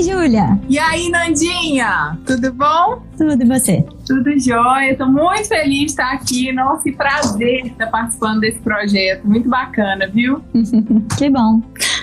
Oi, 0.00 0.04
Júlia. 0.04 0.58
E 0.66 0.78
aí, 0.78 1.10
Nandinha? 1.10 2.18
Tudo 2.24 2.50
bom? 2.54 3.02
Tudo, 3.18 3.42
e 3.42 3.46
você? 3.46 3.84
Tudo 4.06 4.30
jóia. 4.40 4.92
Estou 4.92 5.06
muito 5.06 5.46
feliz 5.46 5.78
de 5.78 5.84
estar 5.88 6.12
aqui. 6.14 6.50
Nossa, 6.54 6.84
que 6.84 6.92
prazer 6.92 7.66
estar 7.66 7.86
participando 7.88 8.40
desse 8.40 8.60
projeto. 8.60 9.28
Muito 9.28 9.46
bacana, 9.46 10.06
viu? 10.06 10.42
que 11.18 11.28
bom. 11.28 11.60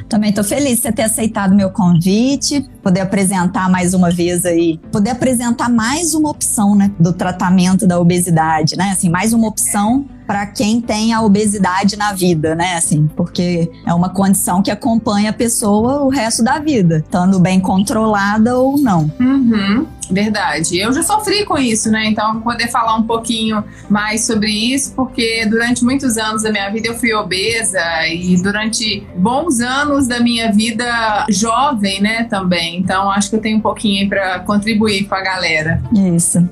Também 0.08 0.30
estou 0.30 0.44
feliz 0.44 0.76
de 0.76 0.82
você 0.84 0.92
ter 0.92 1.02
aceitado 1.02 1.56
meu 1.56 1.72
convite, 1.72 2.70
poder 2.88 3.02
apresentar 3.02 3.70
mais 3.70 3.94
uma 3.94 4.10
vez 4.10 4.46
aí, 4.46 4.80
poder 4.94 5.10
apresentar 5.10 5.70
mais 5.70 6.14
uma 6.14 6.30
opção, 6.30 6.74
né, 6.74 6.90
do 6.98 7.12
tratamento 7.12 7.86
da 7.86 8.00
obesidade, 8.00 8.78
né? 8.78 8.92
Assim, 8.92 9.10
mais 9.10 9.34
uma 9.34 9.46
opção 9.46 10.06
para 10.28 10.46
quem 10.46 10.82
tem 10.82 11.14
a 11.14 11.22
obesidade 11.22 11.96
na 11.96 12.12
vida, 12.12 12.54
né? 12.54 12.76
Assim, 12.76 13.10
porque 13.16 13.72
é 13.86 13.94
uma 13.94 14.10
condição 14.10 14.62
que 14.62 14.70
acompanha 14.70 15.30
a 15.30 15.34
pessoa 15.34 16.02
o 16.04 16.10
resto 16.10 16.44
da 16.44 16.60
vida, 16.60 16.98
estando 16.98 17.40
bem 17.40 17.62
controlada 17.62 18.58
ou 18.58 18.78
não. 18.78 19.10
Uhum, 19.22 19.88
verdade. 20.12 20.78
Eu 20.78 20.92
já 20.92 21.02
sofri 21.02 21.46
com 21.46 21.58
isso, 21.58 21.90
né? 21.90 22.08
Então, 22.08 22.42
poder 22.42 22.68
falar 22.68 22.98
um 22.98 23.04
pouquinho 23.04 23.64
mais 23.90 24.26
sobre 24.26 24.52
isso, 24.52 24.94
porque 24.96 25.46
durante 25.46 25.84
muitos 25.86 26.18
anos 26.18 26.44
da 26.44 26.52
minha 26.52 26.70
vida 26.70 26.90
eu 26.90 27.00
fui 27.00 27.14
obesa 27.14 27.80
e 28.10 28.36
durante 28.42 29.08
bons 29.16 29.62
anos 29.62 30.08
da 30.08 30.20
minha 30.20 30.52
vida 30.52 31.26
jovem, 31.30 32.02
né, 32.02 32.26
também. 32.26 32.77
Então, 32.78 33.10
acho 33.12 33.30
que 33.30 33.36
eu 33.36 33.42
tenho 33.42 33.58
um 33.58 33.62
pouquinho 33.62 34.02
aí 34.02 34.08
para 34.08 34.40
contribuir 34.40 35.06
com 35.08 35.16
a 35.16 35.22
galera. 35.22 35.82
Isso. 35.94 36.48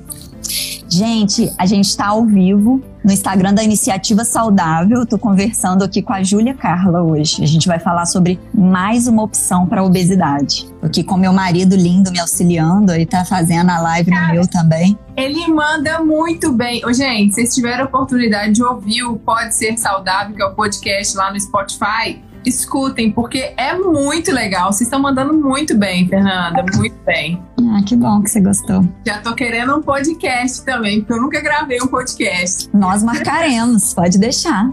Gente, 0.88 1.52
a 1.58 1.66
gente 1.66 1.86
está 1.86 2.06
ao 2.06 2.24
vivo 2.24 2.80
no 3.04 3.12
Instagram 3.12 3.52
da 3.52 3.62
Iniciativa 3.62 4.24
Saudável. 4.24 5.04
Tô 5.04 5.18
conversando 5.18 5.84
aqui 5.84 6.00
com 6.00 6.12
a 6.12 6.22
Júlia 6.22 6.54
Carla 6.54 7.02
hoje. 7.02 7.42
A 7.42 7.46
gente 7.46 7.66
vai 7.66 7.78
falar 7.78 8.06
sobre 8.06 8.38
mais 8.54 9.06
uma 9.06 9.22
opção 9.22 9.66
para 9.66 9.82
obesidade. 9.82 10.68
Aqui 10.82 11.04
com 11.04 11.16
meu 11.16 11.32
marido 11.32 11.76
lindo 11.76 12.10
me 12.10 12.18
auxiliando, 12.18 12.92
ele 12.92 13.06
tá 13.06 13.24
fazendo 13.24 13.70
a 13.70 13.78
live 13.80 14.10
Cara, 14.10 14.28
no 14.28 14.32
meu 14.32 14.46
também. 14.48 14.98
Ele 15.16 15.46
manda 15.48 16.02
muito 16.02 16.52
bem. 16.52 16.84
Ô, 16.84 16.92
gente, 16.92 17.34
se 17.34 17.40
vocês 17.40 17.54
tiverem 17.54 17.80
a 17.80 17.84
oportunidade 17.84 18.52
de 18.52 18.62
ouvir 18.62 19.02
o 19.04 19.16
Pode 19.16 19.54
Ser 19.54 19.76
Saudável, 19.76 20.34
que 20.34 20.42
é 20.42 20.46
o 20.46 20.54
podcast 20.54 21.16
lá 21.16 21.32
no 21.32 21.40
Spotify, 21.40 22.22
escutem, 22.46 23.10
porque 23.10 23.52
é 23.56 23.76
muito 23.76 24.32
legal. 24.32 24.72
Vocês 24.72 24.82
estão 24.82 25.00
mandando 25.00 25.34
muito 25.34 25.76
bem, 25.76 26.08
Fernanda, 26.08 26.64
muito 26.76 26.96
bem. 27.04 27.42
Ah, 27.58 27.82
que 27.84 27.96
bom 27.96 28.22
que 28.22 28.30
você 28.30 28.40
gostou. 28.40 28.86
Já 29.06 29.18
tô 29.18 29.34
querendo 29.34 29.76
um 29.76 29.82
podcast 29.82 30.64
também, 30.64 31.00
porque 31.00 31.12
eu 31.12 31.20
nunca 31.20 31.40
gravei 31.40 31.78
um 31.82 31.88
podcast. 31.88 32.68
Nós 32.72 33.02
marcaremos, 33.02 33.92
pode 33.92 34.18
deixar. 34.18 34.70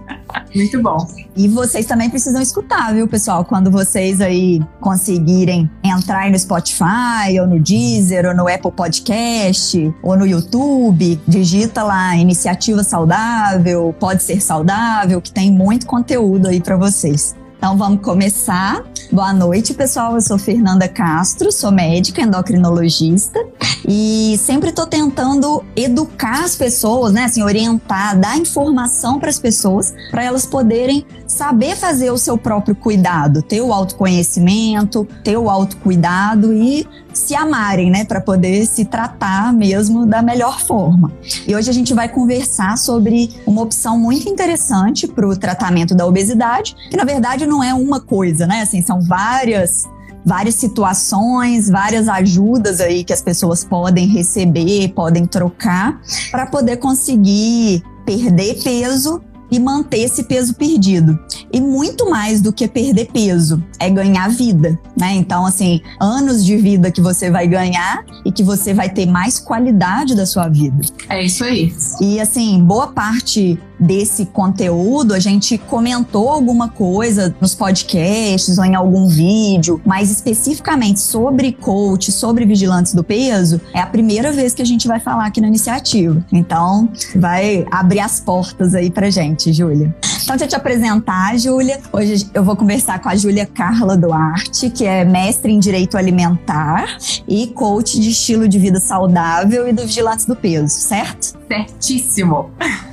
Muito 0.56 0.82
bom. 0.82 0.98
E 1.36 1.48
vocês 1.48 1.86
também 1.86 2.10
precisam 2.10 2.42
escutar, 2.42 2.94
viu, 2.94 3.08
pessoal? 3.08 3.44
Quando 3.44 3.72
vocês 3.72 4.22
aí 4.22 4.62
conseguirem 4.80 5.70
entrar 5.84 6.30
no 6.30 6.38
Spotify, 6.38 7.40
ou 7.42 7.48
no 7.48 7.60
Deezer, 7.60 8.28
ou 8.28 8.36
no 8.36 8.48
Apple 8.48 8.72
Podcast, 8.72 9.94
ou 10.04 10.16
no 10.16 10.28
YouTube, 10.28 11.20
digita 11.28 11.82
lá 11.82 12.16
Iniciativa 12.16 12.84
Saudável, 12.84 13.96
Pode 14.00 14.22
Ser 14.22 14.42
Saudável, 14.42 15.20
que 15.20 15.32
tem 15.32 15.52
muito 15.52 15.88
conteúdo 15.88 16.48
aí 16.48 16.62
para 16.62 16.78
vocês. 16.78 17.36
Então 17.64 17.78
vamos 17.78 18.02
começar. 18.02 18.84
Boa 19.10 19.32
noite, 19.32 19.74
pessoal. 19.74 20.16
Eu 20.16 20.22
sou 20.22 20.38
Fernanda 20.38 20.86
Castro, 20.86 21.50
sou 21.50 21.72
médica 21.72 22.22
endocrinologista 22.22 23.40
e 23.88 24.38
sempre 24.38 24.68
estou 24.68 24.86
tentando 24.86 25.64
educar 25.74 26.44
as 26.44 26.58
pessoas, 26.58 27.14
né? 27.14 27.24
Assim, 27.24 27.42
orientar, 27.42 28.20
dar 28.20 28.38
informação 28.38 29.18
para 29.18 29.30
as 29.30 29.40
pessoas 29.40 29.94
para 30.12 30.26
elas 30.26 30.46
poderem 30.46 31.06
saber 31.26 31.78
fazer 31.78 32.12
o 32.12 32.18
seu 32.18 32.38
próprio 32.38 32.76
cuidado, 32.76 33.42
ter 33.42 33.62
o 33.62 33.72
autoconhecimento, 33.72 35.08
ter 35.24 35.38
o 35.38 35.50
autocuidado 35.50 36.54
e 36.54 36.86
se 37.14 37.36
amarem, 37.36 37.90
né, 37.90 38.06
para 38.06 38.20
poder 38.20 38.66
se 38.66 38.86
tratar 38.86 39.54
mesmo 39.54 40.06
da 40.06 40.22
melhor 40.22 40.60
forma. 40.62 41.12
E 41.48 41.56
hoje 41.56 41.70
a 41.70 41.74
gente 41.74 41.94
vai 41.94 42.10
conversar 42.10 42.78
sobre 42.78 43.30
uma 43.46 43.62
opção 43.62 43.98
muito 43.98 44.28
interessante 44.28 45.08
para 45.08 45.28
o 45.28 45.38
tratamento 45.38 45.96
da 45.96 46.06
obesidade, 46.06 46.76
que 46.90 46.98
na 46.98 47.04
verdade 47.04 47.46
não 47.46 47.64
é 47.64 47.74
uma 47.74 48.00
coisa, 48.00 48.48
né? 48.48 48.62
Assim, 48.62 48.82
são 48.82 49.02
várias 49.02 49.84
várias 50.26 50.56
situações, 50.56 51.70
várias 51.70 52.08
ajudas 52.08 52.80
aí 52.80 53.04
que 53.04 53.12
as 53.12 53.22
pessoas 53.22 53.66
podem 53.66 54.08
receber, 54.08 54.88
podem 54.96 55.26
trocar 55.26 56.00
para 56.32 56.46
poder 56.46 56.78
conseguir 56.78 57.84
perder 58.06 58.62
peso 58.64 59.22
e 59.54 59.60
manter 59.60 60.00
esse 60.00 60.24
peso 60.24 60.56
perdido. 60.56 61.20
E 61.52 61.62
muito 61.62 62.10
mais 62.10 62.42
do 62.42 62.52
que 62.52 62.68
perder 62.68 63.12
peso, 63.12 63.64
é 63.80 63.88
ganhar 63.88 64.28
vida, 64.30 64.80
né? 65.00 65.14
Então, 65.14 65.46
assim, 65.46 65.80
anos 66.02 66.44
de 66.44 66.58
vida 66.58 66.92
que 66.92 67.00
você 67.00 67.30
vai 67.30 67.48
ganhar 67.48 68.04
e 68.26 68.32
que 68.32 68.42
você 68.42 68.74
vai 68.74 68.90
ter 68.90 69.06
mais 69.06 69.38
qualidade 69.38 70.16
da 70.16 70.26
sua 70.26 70.48
vida. 70.48 70.84
É 71.08 71.24
isso 71.24 71.44
aí. 71.44 71.72
E, 72.02 72.20
assim, 72.20 72.64
boa 72.64 72.88
parte 72.88 73.60
desse 73.84 74.26
conteúdo, 74.26 75.14
a 75.14 75.20
gente 75.20 75.58
comentou 75.58 76.30
alguma 76.30 76.70
coisa 76.70 77.36
nos 77.40 77.54
podcasts 77.54 78.58
ou 78.58 78.66
em 78.66 78.76
algum 78.76 79.08
vídeo, 79.08 79.82
mas 79.86 80.10
especificamente 80.10 81.00
sobre 81.02 81.52
coach, 81.52 82.12
sobre 82.12 82.46
vigilantes 82.46 82.94
do 82.94 83.04
peso, 83.04 83.60
é 83.74 83.80
a 83.80 83.86
primeira 83.86 84.32
vez 84.32 84.54
que 84.54 84.62
a 84.62 84.66
gente 84.66 84.88
vai 84.88 85.00
falar 85.00 85.26
aqui 85.28 85.42
na 85.42 85.48
iniciativa. 85.48 86.24
Então, 86.32 86.90
vai 87.16 87.66
abrir 87.70 88.00
as 88.00 88.20
portas 88.20 88.74
aí 88.74 88.90
pra 88.90 89.10
gente, 89.10 89.52
Júlia. 89.52 89.94
Então, 90.24 90.38
deixa 90.38 90.46
eu 90.46 90.50
te 90.50 90.56
apresentar, 90.56 91.38
Júlia. 91.38 91.82
Hoje 91.92 92.30
eu 92.34 92.44
vou 92.44 92.56
conversar 92.56 93.00
com 93.02 93.10
a 93.10 93.16
Júlia 93.16 93.46
Carla 93.46 93.98
Duarte, 93.98 94.70
que 94.70 94.86
é 94.86 95.04
mestre 95.04 95.52
em 95.52 95.60
Direito 95.60 95.98
Alimentar 95.98 96.98
e 97.28 97.48
coach 97.48 98.00
de 98.00 98.10
estilo 98.10 98.48
de 98.48 98.58
vida 98.58 98.80
saudável 98.80 99.68
e 99.68 99.74
do 99.74 99.82
Vigilantes 99.82 100.26
do 100.26 100.36
Peso, 100.36 100.70
certo? 100.70 101.38
Certíssimo. 101.48 102.52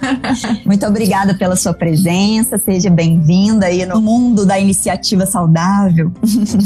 Muito 0.64 0.86
obrigada 0.86 1.34
pela 1.34 1.56
sua 1.56 1.72
presença. 1.72 2.58
Seja 2.58 2.90
bem-vinda 2.90 3.66
aí 3.66 3.84
no 3.86 4.00
mundo 4.00 4.46
da 4.46 4.58
iniciativa 4.58 5.26
saudável. 5.26 6.12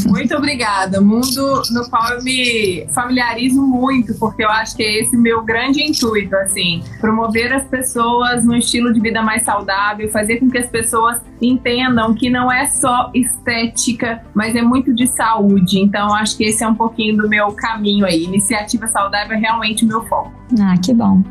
Muito 0.06 0.34
obrigada. 0.36 1.00
Mundo 1.00 1.62
no 1.70 1.88
qual 1.88 2.10
eu 2.12 2.22
me 2.22 2.86
familiarizo 2.94 3.60
muito, 3.60 4.14
porque 4.14 4.44
eu 4.44 4.50
acho 4.50 4.76
que 4.76 4.82
é 4.82 5.02
esse 5.02 5.16
meu 5.16 5.42
grande 5.42 5.82
intuito, 5.82 6.34
assim, 6.36 6.82
promover 7.00 7.52
as 7.52 7.64
pessoas 7.64 8.44
no 8.44 8.56
estilo 8.56 8.92
de 8.92 9.00
vida 9.00 9.22
mais 9.22 9.44
saudável, 9.44 10.08
fazer 10.10 10.38
com 10.38 10.50
que 10.50 10.58
as 10.58 10.68
pessoas 10.68 11.20
entendam 11.40 12.14
que 12.14 12.30
não 12.30 12.50
é 12.50 12.66
só 12.66 13.10
estética, 13.14 14.22
mas 14.34 14.54
é 14.54 14.62
muito 14.62 14.94
de 14.94 15.06
saúde. 15.06 15.78
Então, 15.78 16.14
acho 16.14 16.36
que 16.36 16.44
esse 16.44 16.62
é 16.62 16.68
um 16.68 16.74
pouquinho 16.74 17.16
do 17.16 17.28
meu 17.28 17.52
caminho 17.52 18.06
aí. 18.06 18.24
Iniciativa 18.24 18.86
saudável 18.86 19.36
é 19.36 19.40
realmente 19.40 19.84
o 19.84 19.88
meu 19.88 20.02
foco. 20.06 20.32
Ah, 20.60 20.74
que 20.78 20.92
bom. 20.92 21.22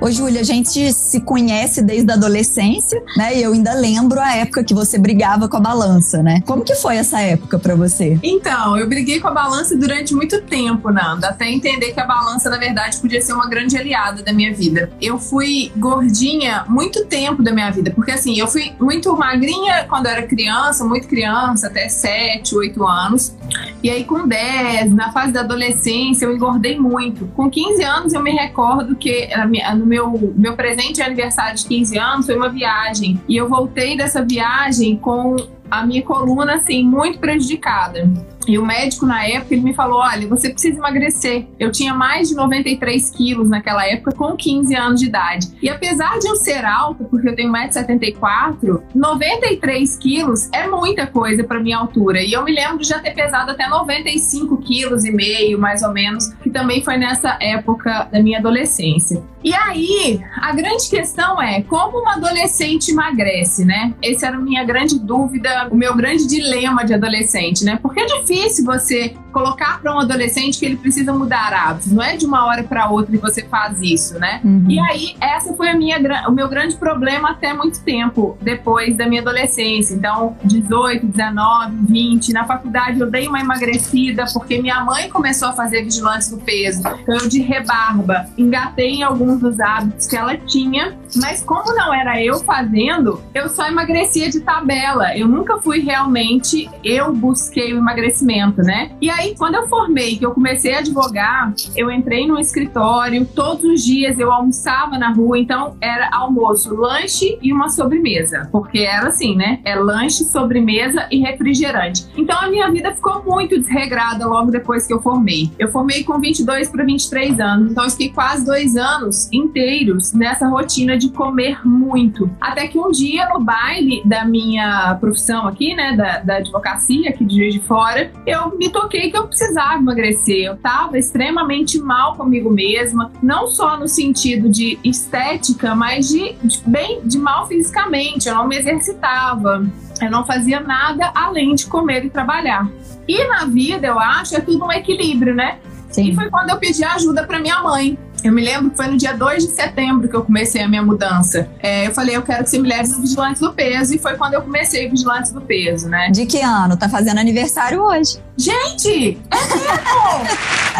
Ô, 0.00 0.10
Júlia, 0.10 0.40
a 0.40 0.44
gente 0.44 0.92
se 0.94 1.20
conhece 1.20 1.82
desde 1.82 2.10
a 2.10 2.14
adolescência, 2.14 3.02
né? 3.18 3.36
E 3.36 3.42
eu 3.42 3.52
ainda 3.52 3.74
lembro 3.74 4.18
a 4.18 4.34
época 4.34 4.64
que 4.64 4.72
você 4.72 4.96
brigava 4.96 5.46
com 5.46 5.58
a 5.58 5.60
balança, 5.60 6.22
né? 6.22 6.42
Como 6.46 6.64
que 6.64 6.74
foi 6.74 6.96
essa 6.96 7.20
época 7.20 7.58
para 7.58 7.74
você? 7.74 8.18
Então, 8.22 8.78
eu 8.78 8.88
briguei 8.88 9.20
com 9.20 9.28
a 9.28 9.30
balança 9.30 9.76
durante 9.76 10.14
muito 10.14 10.40
tempo, 10.40 10.90
Nanda, 10.90 11.28
até 11.28 11.50
entender 11.50 11.92
que 11.92 12.00
a 12.00 12.06
balança, 12.06 12.48
na 12.48 12.56
verdade, 12.56 12.96
podia 12.98 13.20
ser 13.20 13.34
uma 13.34 13.46
grande 13.46 13.76
aliada 13.76 14.22
da 14.22 14.32
minha 14.32 14.54
vida. 14.54 14.90
Eu 15.02 15.18
fui 15.18 15.70
gordinha 15.76 16.64
muito 16.66 17.04
tempo 17.04 17.42
da 17.42 17.52
minha 17.52 17.70
vida, 17.70 17.90
porque 17.90 18.12
assim, 18.12 18.38
eu 18.38 18.48
fui 18.48 18.72
muito 18.80 19.14
magrinha 19.14 19.84
quando 19.86 20.06
eu 20.06 20.12
era 20.12 20.22
criança, 20.22 20.82
muito 20.82 21.06
criança, 21.08 21.66
até 21.66 21.90
7, 21.90 22.56
8 22.56 22.86
anos. 22.86 23.34
E 23.82 23.90
aí, 23.90 24.04
com 24.04 24.26
10, 24.26 24.92
na 24.92 25.10
fase 25.12 25.32
da 25.32 25.40
adolescência, 25.40 26.26
eu 26.26 26.34
engordei 26.34 26.78
muito. 26.78 27.26
Com 27.28 27.50
15 27.50 27.82
anos, 27.82 28.12
eu 28.12 28.22
me 28.22 28.30
recordo 28.32 28.94
que 28.96 29.28
no 29.76 29.86
meu, 29.86 30.34
meu 30.36 30.54
presente 30.54 30.94
de 30.94 31.02
aniversário 31.02 31.56
de 31.56 31.64
15 31.66 31.98
anos 31.98 32.26
foi 32.26 32.36
uma 32.36 32.48
viagem. 32.48 33.20
E 33.28 33.36
eu 33.36 33.48
voltei 33.48 33.96
dessa 33.96 34.24
viagem 34.24 34.96
com 34.96 35.36
a 35.70 35.86
minha 35.86 36.02
coluna, 36.02 36.56
assim, 36.56 36.82
muito 36.84 37.18
prejudicada. 37.18 38.10
E 38.50 38.58
o 38.58 38.66
médico, 38.66 39.06
na 39.06 39.24
época, 39.24 39.54
ele 39.54 39.62
me 39.62 39.72
falou: 39.72 40.00
olha, 40.00 40.26
você 40.26 40.50
precisa 40.50 40.76
emagrecer. 40.76 41.46
Eu 41.56 41.70
tinha 41.70 41.94
mais 41.94 42.30
de 42.30 42.34
93 42.34 43.08
quilos 43.10 43.48
naquela 43.48 43.86
época, 43.86 44.10
com 44.10 44.36
15 44.36 44.74
anos 44.74 44.98
de 44.98 45.06
idade. 45.06 45.46
E 45.62 45.68
apesar 45.68 46.18
de 46.18 46.26
eu 46.26 46.34
ser 46.34 46.64
alta, 46.64 47.04
porque 47.04 47.28
eu 47.28 47.36
tenho 47.36 47.52
1,74m, 47.52 48.82
93 48.92 49.96
quilos 49.98 50.48
é 50.52 50.66
muita 50.66 51.06
coisa 51.06 51.44
para 51.44 51.60
minha 51.60 51.78
altura. 51.78 52.20
E 52.20 52.32
eu 52.32 52.42
me 52.42 52.52
lembro 52.52 52.78
de 52.78 52.88
já 52.88 52.98
ter 52.98 53.12
pesado 53.12 53.52
até 53.52 53.68
95 53.68 54.56
quilos 54.56 55.04
e 55.04 55.12
meio, 55.12 55.56
mais 55.56 55.84
ou 55.84 55.92
menos, 55.92 56.26
que 56.42 56.50
também 56.50 56.82
foi 56.82 56.96
nessa 56.96 57.38
época 57.40 58.08
da 58.10 58.20
minha 58.20 58.40
adolescência. 58.40 59.22
E 59.44 59.54
aí, 59.54 60.20
a 60.36 60.52
grande 60.52 60.90
questão 60.90 61.40
é 61.40 61.62
como 61.62 62.00
uma 62.00 62.14
adolescente 62.14 62.90
emagrece, 62.90 63.64
né? 63.64 63.94
Essa 64.02 64.26
era 64.26 64.36
a 64.36 64.40
minha 64.40 64.64
grande 64.64 64.98
dúvida, 64.98 65.68
o 65.70 65.76
meu 65.76 65.94
grande 65.94 66.26
dilema 66.26 66.84
de 66.84 66.92
adolescente, 66.92 67.64
né? 67.64 67.78
Porque 67.80 68.00
é 68.00 68.06
difícil 68.06 68.39
você 68.62 69.14
colocar 69.30 69.80
para 69.80 69.94
um 69.94 70.00
adolescente 70.00 70.58
que 70.58 70.66
ele 70.66 70.76
precisa 70.76 71.12
mudar 71.12 71.52
hábitos. 71.52 71.92
Não 71.92 72.02
é 72.02 72.16
de 72.16 72.26
uma 72.26 72.46
hora 72.46 72.62
para 72.62 72.88
outra 72.88 73.12
que 73.12 73.18
você 73.18 73.42
faz 73.44 73.80
isso, 73.80 74.18
né? 74.18 74.40
Uhum. 74.44 74.66
E 74.68 74.78
aí, 74.80 75.16
essa 75.20 75.54
foi 75.54 75.68
a 75.68 75.76
minha, 75.76 75.98
o 76.28 76.32
meu 76.32 76.48
grande 76.48 76.76
problema 76.76 77.30
até 77.30 77.52
muito 77.52 77.82
tempo 77.82 78.36
depois 78.40 78.96
da 78.96 79.06
minha 79.06 79.20
adolescência. 79.20 79.94
Então, 79.94 80.36
18, 80.44 81.06
19, 81.06 81.76
20, 81.88 82.32
na 82.32 82.44
faculdade 82.44 83.00
eu 83.00 83.10
dei 83.10 83.28
uma 83.28 83.40
emagrecida 83.40 84.24
porque 84.32 84.60
minha 84.60 84.84
mãe 84.84 85.08
começou 85.08 85.48
a 85.48 85.52
fazer 85.52 85.82
vigilância 85.82 86.36
do 86.36 86.42
peso. 86.42 86.80
Então, 86.80 87.16
eu 87.16 87.28
de 87.28 87.40
rebarba 87.40 88.26
engatei 88.36 88.96
em 88.96 89.02
alguns 89.02 89.40
dos 89.40 89.60
hábitos 89.60 90.06
que 90.06 90.16
ela 90.16 90.36
tinha, 90.36 90.96
mas 91.16 91.42
como 91.42 91.74
não 91.74 91.92
era 91.92 92.22
eu 92.22 92.40
fazendo, 92.40 93.22
eu 93.34 93.48
só 93.48 93.66
emagrecia 93.66 94.30
de 94.30 94.40
tabela. 94.40 95.16
Eu 95.16 95.28
nunca 95.28 95.58
fui 95.58 95.80
realmente, 95.80 96.68
eu 96.82 97.12
busquei 97.12 97.72
o 97.72 97.78
emagrecimento, 97.78 98.62
né? 98.62 98.90
E 99.00 99.10
aí, 99.10 99.19
quando 99.36 99.54
eu 99.54 99.68
formei, 99.68 100.16
que 100.16 100.24
eu 100.24 100.32
comecei 100.32 100.74
a 100.74 100.78
advogar, 100.78 101.52
eu 101.76 101.90
entrei 101.90 102.26
no 102.26 102.38
escritório, 102.38 103.24
todos 103.26 103.64
os 103.64 103.84
dias 103.84 104.18
eu 104.18 104.32
almoçava 104.32 104.98
na 104.98 105.12
rua, 105.12 105.38
então 105.38 105.76
era 105.80 106.08
almoço, 106.12 106.74
lanche 106.74 107.38
e 107.42 107.52
uma 107.52 107.68
sobremesa, 107.68 108.48
porque 108.50 108.78
era 108.80 109.08
assim, 109.08 109.36
né? 109.36 109.60
É 109.64 109.74
lanche, 109.76 110.24
sobremesa 110.24 111.06
e 111.10 111.18
refrigerante. 111.18 112.06
Então 112.16 112.38
a 112.38 112.48
minha 112.48 112.70
vida 112.70 112.94
ficou 112.94 113.22
muito 113.24 113.58
desregrada 113.58 114.26
logo 114.26 114.50
depois 114.50 114.86
que 114.86 114.92
eu 114.92 115.00
formei. 115.00 115.50
Eu 115.58 115.70
formei 115.70 116.02
com 116.02 116.18
22 116.18 116.68
para 116.68 116.84
23 116.84 117.38
anos, 117.40 117.72
então 117.72 117.84
eu 117.84 117.90
fiquei 117.90 118.10
quase 118.10 118.44
dois 118.44 118.76
anos 118.76 119.30
inteiros 119.32 120.12
nessa 120.12 120.48
rotina 120.48 120.96
de 120.96 121.10
comer 121.10 121.66
muito. 121.66 122.30
Até 122.40 122.66
que 122.68 122.78
um 122.78 122.90
dia, 122.90 123.28
no 123.28 123.40
baile 123.40 124.02
da 124.04 124.24
minha 124.24 124.96
profissão 125.00 125.46
aqui, 125.46 125.74
né, 125.74 125.94
da, 125.96 126.18
da 126.18 126.36
advocacia 126.36 127.10
aqui 127.10 127.24
de 127.24 127.36
Juiz 127.36 127.54
de 127.54 127.60
Fora, 127.60 128.10
eu 128.26 128.56
me 128.56 128.68
toquei 128.68 129.09
que 129.10 129.16
eu 129.16 129.26
precisava 129.26 129.74
emagrecer. 129.74 130.44
Eu 130.44 130.56
tava 130.56 130.98
extremamente 130.98 131.78
mal 131.78 132.14
comigo 132.14 132.50
mesma, 132.50 133.12
não 133.22 133.46
só 133.46 133.76
no 133.76 133.88
sentido 133.88 134.48
de 134.48 134.78
estética, 134.84 135.74
mas 135.74 136.08
de, 136.08 136.34
de 136.42 136.60
bem 136.66 137.00
de 137.04 137.18
mal 137.18 137.46
fisicamente. 137.46 138.28
Eu 138.28 138.34
não 138.34 138.46
me 138.46 138.56
exercitava, 138.56 139.66
eu 140.00 140.10
não 140.10 140.24
fazia 140.24 140.60
nada 140.60 141.10
além 141.14 141.54
de 141.54 141.66
comer 141.66 142.04
e 142.04 142.10
trabalhar. 142.10 142.70
E 143.06 143.26
na 143.26 143.44
vida, 143.44 143.86
eu 143.86 143.98
acho, 143.98 144.36
é 144.36 144.40
tudo 144.40 144.64
um 144.64 144.72
equilíbrio, 144.72 145.34
né? 145.34 145.58
Sim. 145.90 146.10
E 146.10 146.14
foi 146.14 146.30
quando 146.30 146.50
eu 146.50 146.56
pedi 146.56 146.84
ajuda 146.84 147.24
para 147.24 147.40
minha 147.40 147.60
mãe. 147.60 147.98
Eu 148.22 148.32
me 148.32 148.42
lembro 148.42 148.70
que 148.70 148.76
foi 148.76 148.86
no 148.86 148.96
dia 148.96 149.12
2 149.12 149.46
de 149.46 149.52
setembro 149.52 150.08
que 150.08 150.14
eu 150.14 150.22
comecei 150.24 150.62
a 150.62 150.68
minha 150.68 150.82
mudança. 150.82 151.48
É, 151.62 151.86
eu 151.86 151.92
falei, 151.92 152.16
eu 152.16 152.22
quero 152.22 152.44
leve 152.62 152.90
os 152.90 152.98
vigilantes 152.98 153.40
do 153.40 153.52
peso. 153.52 153.94
E 153.94 153.98
foi 153.98 154.16
quando 154.16 154.34
eu 154.34 154.42
comecei 154.42 154.88
vigilantes 154.88 155.32
do 155.32 155.40
peso, 155.40 155.88
né? 155.88 156.10
De 156.10 156.26
que 156.26 156.40
ano? 156.40 156.76
Tá 156.76 156.88
fazendo 156.88 157.18
aniversário 157.18 157.82
hoje. 157.82 158.18
Gente, 158.36 159.18
é 159.30 159.36
mesmo? 159.36 159.70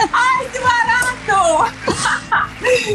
Ai, 0.13 0.49
que 0.51 0.59
barato! 0.61 1.11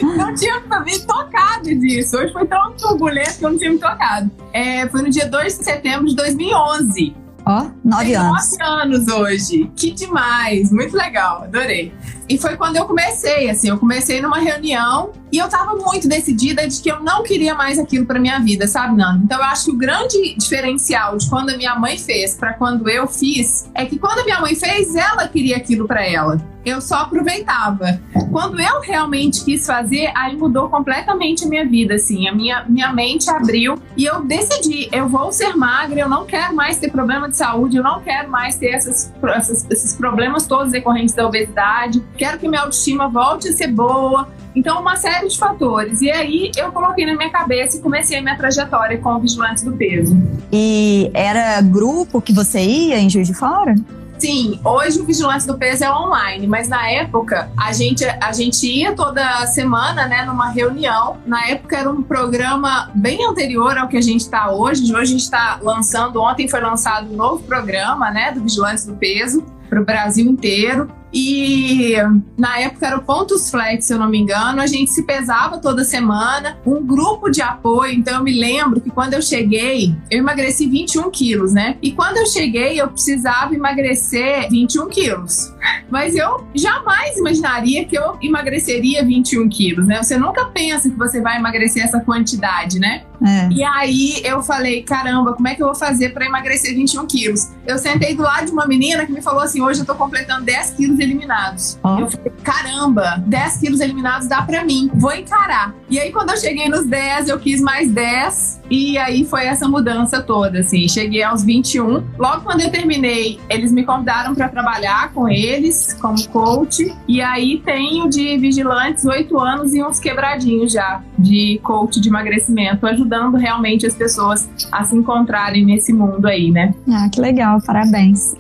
não 0.18 0.34
tinha 0.36 0.62
me 0.84 1.00
tocado 1.00 1.76
disso. 1.76 2.18
Hoje 2.18 2.32
foi 2.32 2.46
tão 2.46 2.74
turbulento 2.74 3.40
que 3.40 3.46
eu 3.46 3.52
não 3.52 3.58
tinha 3.58 3.72
me 3.72 3.80
tocado. 3.80 4.32
É, 4.54 4.88
foi 4.88 5.02
no 5.02 5.10
dia 5.10 5.28
2 5.28 5.58
de 5.58 5.64
setembro 5.64 6.08
de 6.08 6.16
2011. 6.16 7.25
Ó, 7.46 7.68
nove 7.84 8.06
Tem 8.06 8.16
anos. 8.16 8.58
Nove 8.58 8.64
anos 8.64 9.08
hoje. 9.08 9.72
Que 9.76 9.92
demais. 9.92 10.72
Muito 10.72 10.98
legal. 10.98 11.44
Adorei. 11.44 11.94
E 12.28 12.40
foi 12.40 12.58
quando 12.58 12.76
eu 12.76 12.86
comecei, 12.86 13.50
assim, 13.52 13.70
eu 13.70 13.78
comecei 13.78 14.20
numa 14.20 14.40
reunião 14.40 15.12
e 15.32 15.38
eu 15.38 15.48
tava 15.48 15.76
muito 15.76 16.08
decidida 16.08 16.68
de 16.68 16.82
que 16.82 16.92
eu 16.92 17.04
não 17.04 17.22
queria 17.22 17.54
mais 17.54 17.78
aquilo 17.78 18.06
para 18.06 18.20
minha 18.20 18.40
vida, 18.40 18.68
sabe, 18.68 18.98
Nando? 18.98 19.24
Então 19.24 19.38
eu 19.38 19.44
acho 19.44 19.66
que 19.66 19.72
o 19.72 19.78
grande 19.78 20.36
diferencial 20.36 21.18
de 21.18 21.30
quando 21.30 21.52
a 21.52 21.58
minha 21.58 21.76
mãe 21.76 22.00
fez 22.00 22.34
para 22.34 22.54
quando 22.54 22.90
eu 22.90 23.06
fiz 23.08 23.70
é 23.76 23.86
que 23.86 24.00
quando 24.00 24.20
a 24.20 24.24
minha 24.24 24.42
mãe 24.42 24.56
fez, 24.56 24.96
ela 24.96 25.28
queria 25.28 25.58
aquilo 25.58 25.88
para 25.88 26.04
ela. 26.04 26.42
Eu 26.66 26.82
só 26.82 26.96
aproveitava. 26.96 28.00
Quando 28.32 28.60
eu 28.60 28.82
realmente 28.82 29.46
quis 29.46 29.66
fazer, 29.66 30.12
aí 30.16 30.36
mudou 30.36 30.68
completamente 30.68 31.46
a 31.46 31.48
minha 31.48 31.66
vida, 31.66 31.96
assim. 31.96 32.28
A 32.28 32.34
minha, 32.34 32.66
minha 32.68 32.92
mente 32.92 33.30
abriu 33.30 33.78
e 33.96 34.06
eu 34.06 34.24
decidi, 34.24 34.90
eu 34.92 35.08
vou 35.08 35.32
ser 35.32 35.56
magra, 35.56 36.00
eu 36.00 36.10
não 36.10 36.26
quero 36.26 36.56
mais 36.56 36.78
ter 36.80 36.90
problema 36.90 37.30
de 37.30 37.38
saúde, 37.38 37.78
eu 37.78 37.84
não 37.84 38.02
quero 38.02 38.30
mais 38.30 38.58
ter 38.58 38.70
essas, 38.70 39.14
essas 39.36 39.66
esses 39.70 39.96
problemas 39.96 40.48
todos 40.48 40.72
decorrentes 40.72 41.14
da 41.14 41.26
obesidade 41.28 42.04
quero 42.18 42.40
que 42.40 42.48
minha 42.48 42.62
autoestima 42.62 43.08
volte 43.08 43.50
a 43.50 43.54
ser 43.54 43.68
boa. 43.68 44.28
Então, 44.56 44.80
uma 44.80 44.96
série 44.96 45.28
de 45.28 45.38
fatores. 45.38 46.02
E 46.02 46.10
aí, 46.10 46.52
eu 46.56 46.72
coloquei 46.72 47.06
na 47.06 47.16
minha 47.16 47.30
cabeça 47.30 47.78
e 47.78 47.82
comecei 47.82 48.18
a 48.18 48.22
minha 48.22 48.38
trajetória 48.38 48.98
com 48.98 49.10
o 49.10 49.20
Vigilantes 49.20 49.64
do 49.64 49.74
Peso. 49.74 50.18
E 50.52 51.12
era 51.14 51.62
grupo 51.62 52.22
que 52.22 52.32
você 52.32 52.62
ia 52.62 52.98
em 52.98 53.10
Juiz 53.10 53.28
de 53.28 53.34
Fora? 53.34 53.76
Sim, 54.18 54.60
hoje 54.64 55.00
o 55.00 55.06
Vigilante 55.06 55.46
do 55.46 55.58
Peso 55.58 55.84
é 55.84 55.92
online, 55.92 56.48
mas 56.48 56.70
na 56.70 56.90
época 56.90 57.50
a 57.58 57.74
gente, 57.74 58.06
a 58.06 58.32
gente 58.32 58.66
ia 58.66 58.94
toda 58.96 59.46
semana, 59.48 60.08
né, 60.08 60.24
numa 60.24 60.50
reunião. 60.50 61.18
Na 61.26 61.48
época 61.48 61.78
era 61.78 61.90
um 61.90 62.02
programa 62.02 62.90
bem 62.96 63.26
anterior 63.28 63.78
ao 63.78 63.88
que 63.88 63.98
a 63.98 64.02
gente 64.02 64.22
está 64.22 64.52
hoje. 64.52 64.84
Hoje 64.84 64.98
a 64.98 65.06
gente 65.06 65.24
está 65.24 65.60
lançando, 65.62 66.22
ontem 66.22 66.48
foi 66.48 66.62
lançado 66.62 67.12
um 67.12 67.16
novo 67.16 67.44
programa, 67.44 68.10
né, 68.10 68.32
do 68.32 68.42
Vigilante 68.42 68.88
do 68.88 68.96
Peso 68.96 69.44
para 69.70 69.82
o 69.82 69.86
Brasil 69.86 70.26
inteiro. 70.26 70.90
E 71.16 71.96
na 72.38 72.60
época 72.60 72.86
era 72.86 72.98
o 72.98 73.02
Pontos 73.02 73.50
Flex, 73.50 73.86
se 73.86 73.94
eu 73.94 73.98
não 73.98 74.10
me 74.10 74.20
engano. 74.20 74.60
A 74.60 74.68
gente 74.68 74.92
se 74.92 75.04
pesava 75.04 75.60
toda 75.60 75.86
semana, 75.86 76.58
um 76.66 76.86
grupo 76.86 77.30
de 77.32 77.42
apoio. 77.42 77.94
Então 77.94 78.16
eu 78.16 78.24
me 78.24 78.38
lembro 78.38 78.82
que 78.82 78.90
quando 78.90 79.14
eu 79.14 79.22
cheguei, 79.22 79.96
eu 80.12 80.20
emagreci 80.20 80.68
21 80.68 81.10
quilos, 81.10 81.54
né? 81.54 81.78
E 81.82 81.94
quando 81.94 82.18
eu 82.18 82.26
cheguei, 82.26 82.82
eu 82.82 82.90
precisava 82.90 83.56
emagrecer 83.56 84.50
21 84.50 84.90
quilos. 84.90 85.54
Mas 85.90 86.16
eu 86.16 86.46
jamais 86.54 87.18
imaginaria 87.18 87.86
que 87.86 87.98
eu 87.98 88.18
emagreceria 88.22 89.04
21 89.04 89.48
quilos, 89.48 89.88
né? 89.88 90.04
Você 90.04 90.18
nunca 90.18 90.46
pensa 90.46 90.90
que 90.90 90.98
você 90.98 91.22
vai 91.22 91.38
emagrecer 91.38 91.82
essa 91.82 92.02
quantidade, 92.02 92.78
né? 92.78 93.04
É. 93.26 93.48
E 93.50 93.64
aí 93.64 94.22
eu 94.26 94.44
falei, 94.44 94.84
caramba, 94.84 95.34
como 95.34 95.48
é 95.48 95.56
que 95.56 95.64
eu 95.64 95.68
vou 95.68 95.76
fazer 95.76 96.10
para 96.10 96.26
emagrecer 96.26 96.76
21 96.76 97.08
quilos? 97.08 97.52
Eu 97.66 97.78
sentei 97.78 98.14
do 98.14 98.24
lado 98.24 98.48
de 98.48 98.52
uma 98.52 98.68
menina 98.68 99.06
que 99.06 99.12
me 99.12 99.22
falou 99.22 99.42
assim: 99.42 99.62
hoje 99.62 99.80
eu 99.80 99.86
tô 99.86 99.96
completando 99.96 100.44
10 100.44 100.72
quilos 100.72 101.00
eliminados. 101.06 101.80
Eu 101.84 102.10
falei, 102.10 102.32
caramba, 102.44 103.24
10 103.26 103.58
quilos 103.58 103.80
eliminados 103.80 104.28
dá 104.28 104.42
pra 104.42 104.64
mim, 104.64 104.90
vou 104.94 105.14
encarar. 105.14 105.74
E 105.90 106.00
aí, 106.00 106.12
quando 106.12 106.32
eu 106.32 106.38
cheguei 106.38 106.68
nos 106.68 106.86
10, 106.86 107.30
eu 107.30 107.40
quis 107.40 107.62
mais 107.62 107.92
10. 107.92 108.62
E 108.70 108.98
aí 108.98 109.24
foi 109.24 109.46
essa 109.46 109.68
mudança 109.68 110.22
toda, 110.22 110.60
assim. 110.60 110.88
Cheguei 110.88 111.22
aos 111.22 111.44
21. 111.44 112.04
Logo 112.18 112.42
quando 112.42 112.62
eu 112.62 112.72
terminei, 112.72 113.40
eles 113.50 113.72
me 113.72 113.84
convidaram 113.84 114.34
para 114.34 114.50
trabalhar 114.50 115.12
com 115.14 115.30
eles 115.30 115.94
como 116.02 116.28
coach. 116.30 116.92
E 117.08 117.22
aí 117.22 117.62
tenho 117.64 118.10
de 118.10 118.38
vigilantes 118.38 119.06
8 119.06 119.40
anos 119.40 119.74
e 119.74 119.84
uns 119.84 120.00
quebradinhos 120.00 120.72
já 120.72 121.02
de 121.18 121.60
coach 121.64 122.02
de 122.02 122.10
emagrecimento, 122.10 122.88
ajudando 122.88 123.38
realmente 123.38 123.86
as 123.86 123.94
pessoas 123.94 124.50
a 124.72 124.84
se 124.84 124.96
encontrarem 124.96 125.64
nesse 125.64 125.94
mundo 125.94 126.26
aí, 126.26 126.52
né? 126.52 126.74
Ah, 126.92 127.08
que 127.12 127.22
legal, 127.22 127.62
parabéns. 127.62 128.36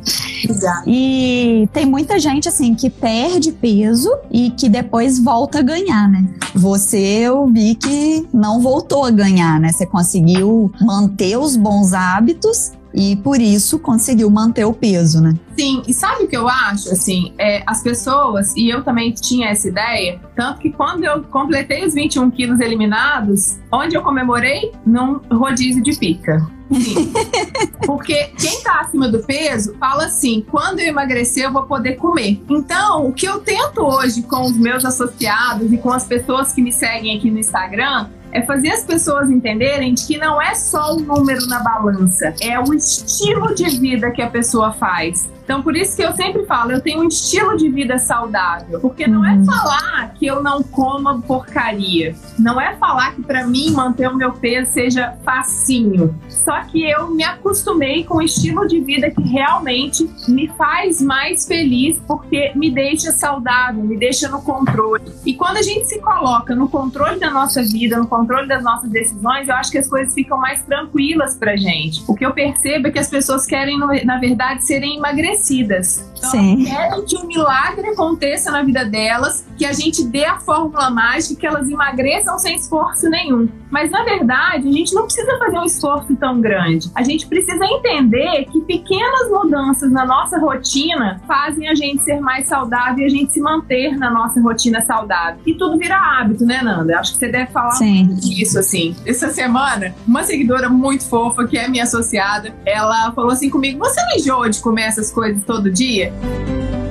E 0.87 1.67
tem 1.73 1.85
muita 1.85 2.19
gente 2.19 2.47
assim 2.55 2.73
que 2.73 2.89
perde 2.89 3.51
peso 3.51 4.09
e 4.31 4.49
que 4.49 4.69
depois 4.69 5.19
volta 5.19 5.59
a 5.59 5.61
ganhar, 5.61 6.09
né? 6.09 6.33
Você 6.53 6.97
eu 6.97 7.45
vi 7.47 7.75
que 7.75 8.25
não 8.33 8.61
voltou 8.61 9.03
a 9.03 9.11
ganhar, 9.11 9.59
né? 9.59 9.71
Você 9.71 9.85
conseguiu 9.85 10.71
manter 10.79 11.37
os 11.37 11.57
bons 11.57 11.93
hábitos 11.93 12.71
e 12.93 13.17
por 13.17 13.41
isso 13.41 13.77
conseguiu 13.77 14.29
manter 14.29 14.63
o 14.63 14.73
peso, 14.73 15.21
né? 15.21 15.33
Sim, 15.57 15.83
e 15.85 15.93
sabe 15.93 16.23
o 16.23 16.27
que 16.29 16.37
eu 16.37 16.47
acho? 16.47 16.93
Assim, 16.93 17.33
é, 17.37 17.61
as 17.67 17.83
pessoas, 17.83 18.55
e 18.55 18.69
eu 18.69 18.85
também 18.85 19.11
tinha 19.11 19.49
essa 19.49 19.67
ideia, 19.67 20.21
tanto 20.33 20.61
que 20.61 20.71
quando 20.71 21.03
eu 21.03 21.21
completei 21.23 21.85
os 21.85 21.93
21 21.93 22.31
quilos 22.31 22.61
eliminados, 22.61 23.57
onde 23.69 23.95
eu 23.95 24.01
comemorei? 24.01 24.71
Num 24.85 25.19
rodízio 25.29 25.83
de 25.83 25.93
pica. 25.97 26.54
Porque 27.85 28.31
quem 28.37 28.61
tá 28.61 28.81
acima 28.81 29.07
do 29.07 29.19
peso 29.19 29.75
fala 29.79 30.05
assim: 30.05 30.45
quando 30.49 30.79
eu 30.79 30.87
emagrecer, 30.87 31.45
eu 31.45 31.53
vou 31.53 31.63
poder 31.63 31.95
comer. 31.95 32.41
Então, 32.49 33.07
o 33.07 33.13
que 33.13 33.25
eu 33.25 33.39
tento 33.39 33.81
hoje 33.81 34.23
com 34.23 34.45
os 34.45 34.57
meus 34.57 34.83
associados 34.83 35.71
e 35.71 35.77
com 35.77 35.91
as 35.91 36.05
pessoas 36.05 36.51
que 36.51 36.61
me 36.61 36.71
seguem 36.71 37.17
aqui 37.17 37.29
no 37.29 37.39
Instagram 37.39 38.09
é 38.31 38.41
fazer 38.41 38.69
as 38.69 38.83
pessoas 38.83 39.29
entenderem 39.29 39.93
de 39.93 40.05
que 40.05 40.17
não 40.17 40.41
é 40.41 40.53
só 40.55 40.93
o 40.93 40.99
número 40.99 41.47
na 41.47 41.59
balança, 41.59 42.33
é 42.41 42.59
o 42.59 42.73
estilo 42.73 43.55
de 43.55 43.79
vida 43.79 44.11
que 44.11 44.21
a 44.21 44.29
pessoa 44.29 44.73
faz. 44.73 45.29
Então, 45.45 45.61
por 45.61 45.77
isso 45.77 45.95
que 45.95 46.01
eu 46.01 46.11
sempre 46.13 46.43
falo, 46.47 46.71
eu 46.71 46.81
tenho 46.81 47.01
um 47.01 47.07
estilo 47.07 47.55
de 47.55 47.69
vida 47.69 47.99
saudável. 47.99 48.79
Porque 48.79 49.05
não 49.05 49.23
é 49.23 49.33
uhum. 49.33 49.45
falar 49.45 50.13
que 50.15 50.25
eu 50.25 50.41
não 50.41 50.63
coma 50.63 51.21
porcaria. 51.21 52.15
Não 52.39 52.59
é 52.59 52.75
falar 52.77 53.13
que 53.13 53.21
para 53.21 53.45
mim 53.45 53.69
manter 53.69 54.09
o 54.09 54.15
meu 54.15 54.33
peso 54.33 54.71
seja 54.71 55.15
facinho. 55.23 56.19
Só 56.27 56.61
que 56.61 56.83
eu 56.89 57.11
me 57.11 57.23
acostumei 57.23 58.03
com 58.03 58.17
um 58.17 58.21
estilo 58.23 58.67
de 58.67 58.79
vida 58.81 59.11
que 59.11 59.21
realmente 59.21 60.09
me 60.27 60.47
faz 60.57 60.99
mais 60.99 61.47
feliz 61.47 62.01
porque 62.07 62.51
me 62.55 62.71
deixa 62.71 63.11
saudável, 63.11 63.83
me 63.83 63.97
deixa 63.97 64.27
no 64.27 64.41
controle. 64.41 65.03
E 65.23 65.35
quando 65.35 65.57
a 65.57 65.61
gente 65.61 65.87
se 65.87 65.99
coloca 66.01 66.55
no 66.55 66.67
controle 66.67 67.19
da 67.19 67.29
nossa 67.29 67.61
vida, 67.61 67.97
no 67.97 68.07
controle 68.07 68.47
das 68.47 68.63
nossas 68.63 68.89
decisões, 68.89 69.47
eu 69.47 69.53
acho 69.53 69.69
que 69.69 69.77
as 69.77 69.87
coisas 69.87 70.11
ficam 70.11 70.39
mais 70.39 70.63
tranquilas 70.63 71.37
pra 71.37 71.55
gente. 71.55 72.03
O 72.07 72.15
que 72.15 72.25
eu 72.25 72.33
percebo 72.33 72.87
é 72.87 72.91
que 72.91 72.99
as 72.99 73.09
pessoas 73.09 73.45
querem, 73.45 73.77
na 73.77 74.17
verdade, 74.17 74.65
serem 74.65 74.97
emagrecidas 74.97 75.34
emagrecidas. 75.35 76.05
Então, 76.17 76.29
Sim. 76.31 76.65
querem 76.65 77.05
que 77.05 77.17
um 77.17 77.27
milagre 77.27 77.87
aconteça 77.87 78.51
na 78.51 78.63
vida 78.63 78.85
delas, 78.85 79.45
que 79.57 79.65
a 79.65 79.73
gente 79.73 80.03
dê 80.05 80.25
a 80.25 80.39
fórmula 80.39 80.89
mágica, 80.89 81.39
que 81.39 81.47
elas 81.47 81.69
emagreçam 81.69 82.37
sem 82.37 82.55
esforço 82.55 83.09
nenhum. 83.09 83.49
Mas 83.69 83.91
na 83.91 84.03
verdade, 84.03 84.67
a 84.67 84.71
gente 84.71 84.93
não 84.93 85.03
precisa 85.03 85.37
fazer 85.37 85.59
um 85.59 85.65
esforço 85.65 86.15
tão 86.15 86.39
grande. 86.39 86.89
A 86.95 87.03
gente 87.03 87.27
precisa 87.27 87.65
entender 87.65 88.45
que 88.45 88.61
pequenas 88.61 89.29
mudanças 89.29 89.91
na 89.91 90.05
nossa 90.05 90.39
rotina 90.39 91.21
fazem 91.27 91.67
a 91.67 91.75
gente 91.75 92.03
ser 92.03 92.19
mais 92.19 92.47
saudável 92.47 93.03
e 93.03 93.05
a 93.05 93.09
gente 93.09 93.33
se 93.33 93.41
manter 93.41 93.97
na 93.97 94.09
nossa 94.09 94.41
rotina 94.41 94.81
saudável. 94.81 95.39
E 95.45 95.53
tudo 95.53 95.77
vira 95.77 95.97
hábito, 95.97 96.45
né, 96.45 96.61
Nanda? 96.61 96.99
Acho 96.99 97.13
que 97.13 97.19
você 97.19 97.27
deve 97.27 97.51
falar 97.51 97.71
Sim. 97.71 98.05
muito 98.05 98.21
disso, 98.21 98.59
assim. 98.59 98.95
Essa 99.05 99.29
semana, 99.29 99.93
uma 100.07 100.23
seguidora 100.23 100.69
muito 100.69 101.07
fofa, 101.07 101.45
que 101.45 101.57
é 101.57 101.67
minha 101.67 101.83
associada, 101.83 102.53
ela 102.65 103.11
falou 103.11 103.31
assim 103.31 103.49
comigo: 103.49 103.79
Você 103.79 104.01
não 104.01 104.15
enjoa 104.15 104.49
de 104.49 104.61
comer 104.61 104.83
essas 104.83 105.11
coisas 105.11 105.43
todo 105.43 105.71
dia? 105.71 106.04
へ。 106.05 106.84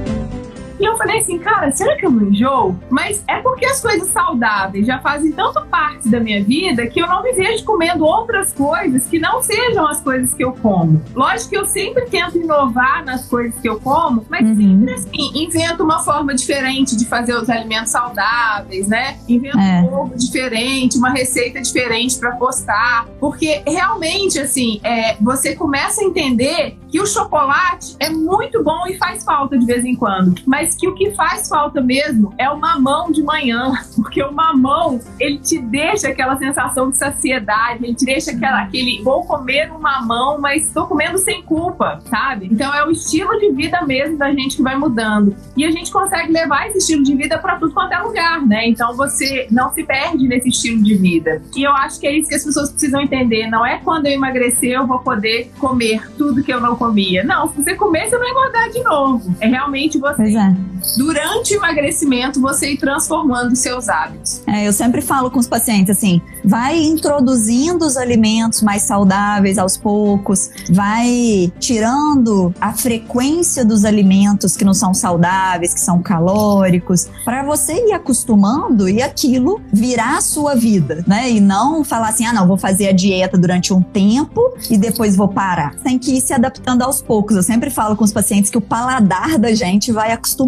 E 0.85 0.87
eu 0.87 0.99
falei 0.99 1.21
assim, 1.21 1.38
cara, 1.38 1.73
será 1.73 1.97
que 1.97 2.05
eu 2.05 2.11
não 2.11 2.29
enjoo? 2.29 2.79
Mas 2.91 3.25
é 3.26 3.37
porque 3.41 3.64
as 3.64 3.81
coisas 3.81 4.07
saudáveis 4.11 4.87
já 4.87 4.99
fazem 4.99 5.33
tanto 5.33 5.64
parte 5.67 6.11
da 6.11 6.21
minha 6.21 6.45
vida 6.45 6.87
que 6.87 7.00
eu 7.00 7.07
não 7.07 7.23
me 7.23 7.33
vejo 7.33 7.64
comendo 7.64 8.05
outras 8.05 8.53
coisas 8.53 9.07
que 9.07 9.19
não 9.19 9.43
sejam 9.43 9.87
as 9.88 10.03
coisas 10.03 10.35
que 10.35 10.45
eu 10.45 10.53
como. 10.53 11.03
Lógico 11.14 11.49
que 11.49 11.57
eu 11.57 11.64
sempre 11.64 12.05
tento 12.05 12.37
inovar 12.37 13.03
nas 13.03 13.26
coisas 13.26 13.59
que 13.62 13.67
eu 13.67 13.81
como, 13.81 14.26
mas 14.29 14.43
Uhum. 14.47 14.57
sempre 14.57 14.93
assim, 14.95 15.31
invento 15.43 15.83
uma 15.83 16.00
forma 16.00 16.35
diferente 16.35 16.95
de 16.97 17.07
fazer 17.07 17.35
os 17.35 17.49
alimentos 17.49 17.91
saudáveis, 17.91 18.87
né? 18.87 19.17
Invento 19.26 19.59
É. 19.59 19.81
um 19.81 19.95
ovo 20.00 20.14
diferente, 20.19 20.99
uma 20.99 21.11
receita 21.11 21.62
diferente 21.62 22.19
para 22.19 22.33
postar. 22.33 23.07
Porque 23.19 23.62
realmente, 23.67 24.38
assim, 24.38 24.81
é, 24.85 25.17
você 25.19 25.55
começa 25.57 26.03
a 26.03 26.05
entender 26.05 26.76
que 26.91 27.00
o 27.00 27.07
chocolate 27.07 27.97
é 27.99 28.11
muito 28.11 28.62
bom 28.62 28.87
e 28.87 28.99
faz 28.99 29.25
falta 29.25 29.59
de 29.59 29.64
vez 29.64 29.85
em 29.85 29.95
quando. 29.97 30.35
Mas 30.47 30.74
que 30.76 30.88
o 30.88 30.95
que 30.95 31.11
faz 31.12 31.49
falta 31.49 31.81
mesmo 31.81 32.35
é 32.38 32.49
o 32.50 32.59
mamão 32.59 33.11
de 33.11 33.23
manhã. 33.23 33.73
Porque 33.97 34.23
o 34.23 34.33
mamão, 34.33 35.00
ele 35.19 35.38
te 35.38 35.59
deixa 35.59 36.09
aquela 36.09 36.37
sensação 36.37 36.90
de 36.90 36.97
saciedade, 36.97 37.85
ele 37.85 37.95
te 37.95 38.04
deixa 38.04 38.33
aquela, 38.33 38.62
aquele, 38.62 39.02
vou 39.02 39.25
comer 39.25 39.71
um 39.73 39.78
mamão, 39.78 40.40
mas 40.40 40.71
tô 40.73 40.87
comendo 40.87 41.19
sem 41.19 41.43
culpa, 41.43 42.00
sabe? 42.07 42.49
Então 42.50 42.75
é 42.75 42.85
o 42.85 42.90
estilo 42.90 43.38
de 43.38 43.50
vida 43.52 43.83
mesmo 43.83 44.16
da 44.16 44.33
gente 44.33 44.57
que 44.57 44.62
vai 44.62 44.76
mudando. 44.76 45.35
E 45.57 45.64
a 45.64 45.71
gente 45.71 45.90
consegue 45.90 46.33
levar 46.33 46.69
esse 46.69 46.78
estilo 46.78 47.02
de 47.02 47.14
vida 47.14 47.38
para 47.38 47.57
tudo 47.57 47.73
quanto 47.73 47.93
é 47.93 47.99
lugar, 47.99 48.45
né? 48.47 48.69
Então 48.69 48.95
você 48.97 49.47
não 49.50 49.73
se 49.73 49.85
perde 49.85 50.26
nesse 50.26 50.49
estilo 50.49 50.83
de 50.83 50.95
vida. 50.97 51.43
E 51.57 51.62
eu 51.62 51.73
acho 51.73 52.00
que 52.00 52.07
é 52.07 52.16
isso 52.16 52.28
que 52.28 52.35
as 52.35 52.45
pessoas 52.45 52.71
precisam 52.71 53.00
entender. 53.00 53.49
Não 53.49 53.64
é 53.64 53.78
quando 53.78 54.07
eu 54.07 54.12
emagrecer 54.12 54.73
eu 54.73 54.87
vou 54.87 54.99
poder 54.99 55.50
comer 55.59 56.11
tudo 56.16 56.43
que 56.43 56.52
eu 56.52 56.61
não 56.61 56.76
comia. 56.76 57.25
Não, 57.25 57.49
se 57.49 57.62
você 57.62 57.75
comer, 57.75 58.09
você 58.09 58.19
vai 58.19 58.31
engordar 58.31 58.71
de 58.71 58.83
novo. 58.83 59.35
É 59.40 59.47
realmente 59.47 59.99
você, 59.99 60.37
é. 60.37 60.57
Durante 60.97 61.54
o 61.54 61.56
emagrecimento, 61.59 62.40
você 62.40 62.73
ir 62.73 62.76
transformando 62.78 63.56
seus 63.56 63.88
hábitos. 63.88 64.42
É, 64.47 64.66
eu 64.66 64.73
sempre 64.73 65.00
falo 65.00 65.30
com 65.30 65.38
os 65.38 65.49
pacientes 65.49 65.97
assim: 65.97 66.21
vai 66.44 66.78
introduzindo 66.83 67.85
os 67.85 67.97
alimentos 67.97 68.62
mais 68.62 68.83
saudáveis 68.83 69.59
aos 69.59 69.76
poucos, 69.76 70.50
vai 70.71 71.52
tirando 71.59 72.54
a 72.61 72.73
frequência 72.73 73.64
dos 73.64 73.85
alimentos 73.85 74.56
que 74.56 74.64
não 74.64 74.75
são 74.75 74.92
saudáveis, 74.94 75.75
que 75.75 75.80
são 75.80 76.02
calóricos, 76.02 77.09
para 77.25 77.42
você 77.42 77.88
ir 77.88 77.92
acostumando 77.92 78.88
e 78.88 79.02
aquilo 79.02 79.61
virar 79.73 80.18
a 80.18 80.21
sua 80.21 80.54
vida, 80.54 81.04
né? 81.06 81.30
E 81.30 81.40
não 81.40 81.83
falar 81.85 82.09
assim: 82.09 82.26
ah, 82.26 82.33
não, 82.33 82.47
vou 82.47 82.56
fazer 82.56 82.88
a 82.88 82.92
dieta 82.92 83.37
durante 83.38 83.73
um 83.73 83.83
tempo 83.83 84.54
e 84.71 84.76
depois 84.76 85.16
vou 85.16 85.28
parar. 85.28 85.75
Tem 85.76 85.99
que 85.99 86.16
ir 86.16 86.21
se 86.21 86.33
adaptando 86.33 86.83
aos 86.83 87.00
poucos. 87.00 87.37
Eu 87.37 87.42
sempre 87.42 87.71
falo 87.71 87.97
com 87.97 88.04
os 88.04 88.12
pacientes 88.12 88.50
que 88.50 88.59
o 88.59 88.61
paladar 88.61 89.38
da 89.38 89.54
gente 89.54 89.92
vai 89.92 90.12
acostumando. 90.12 90.44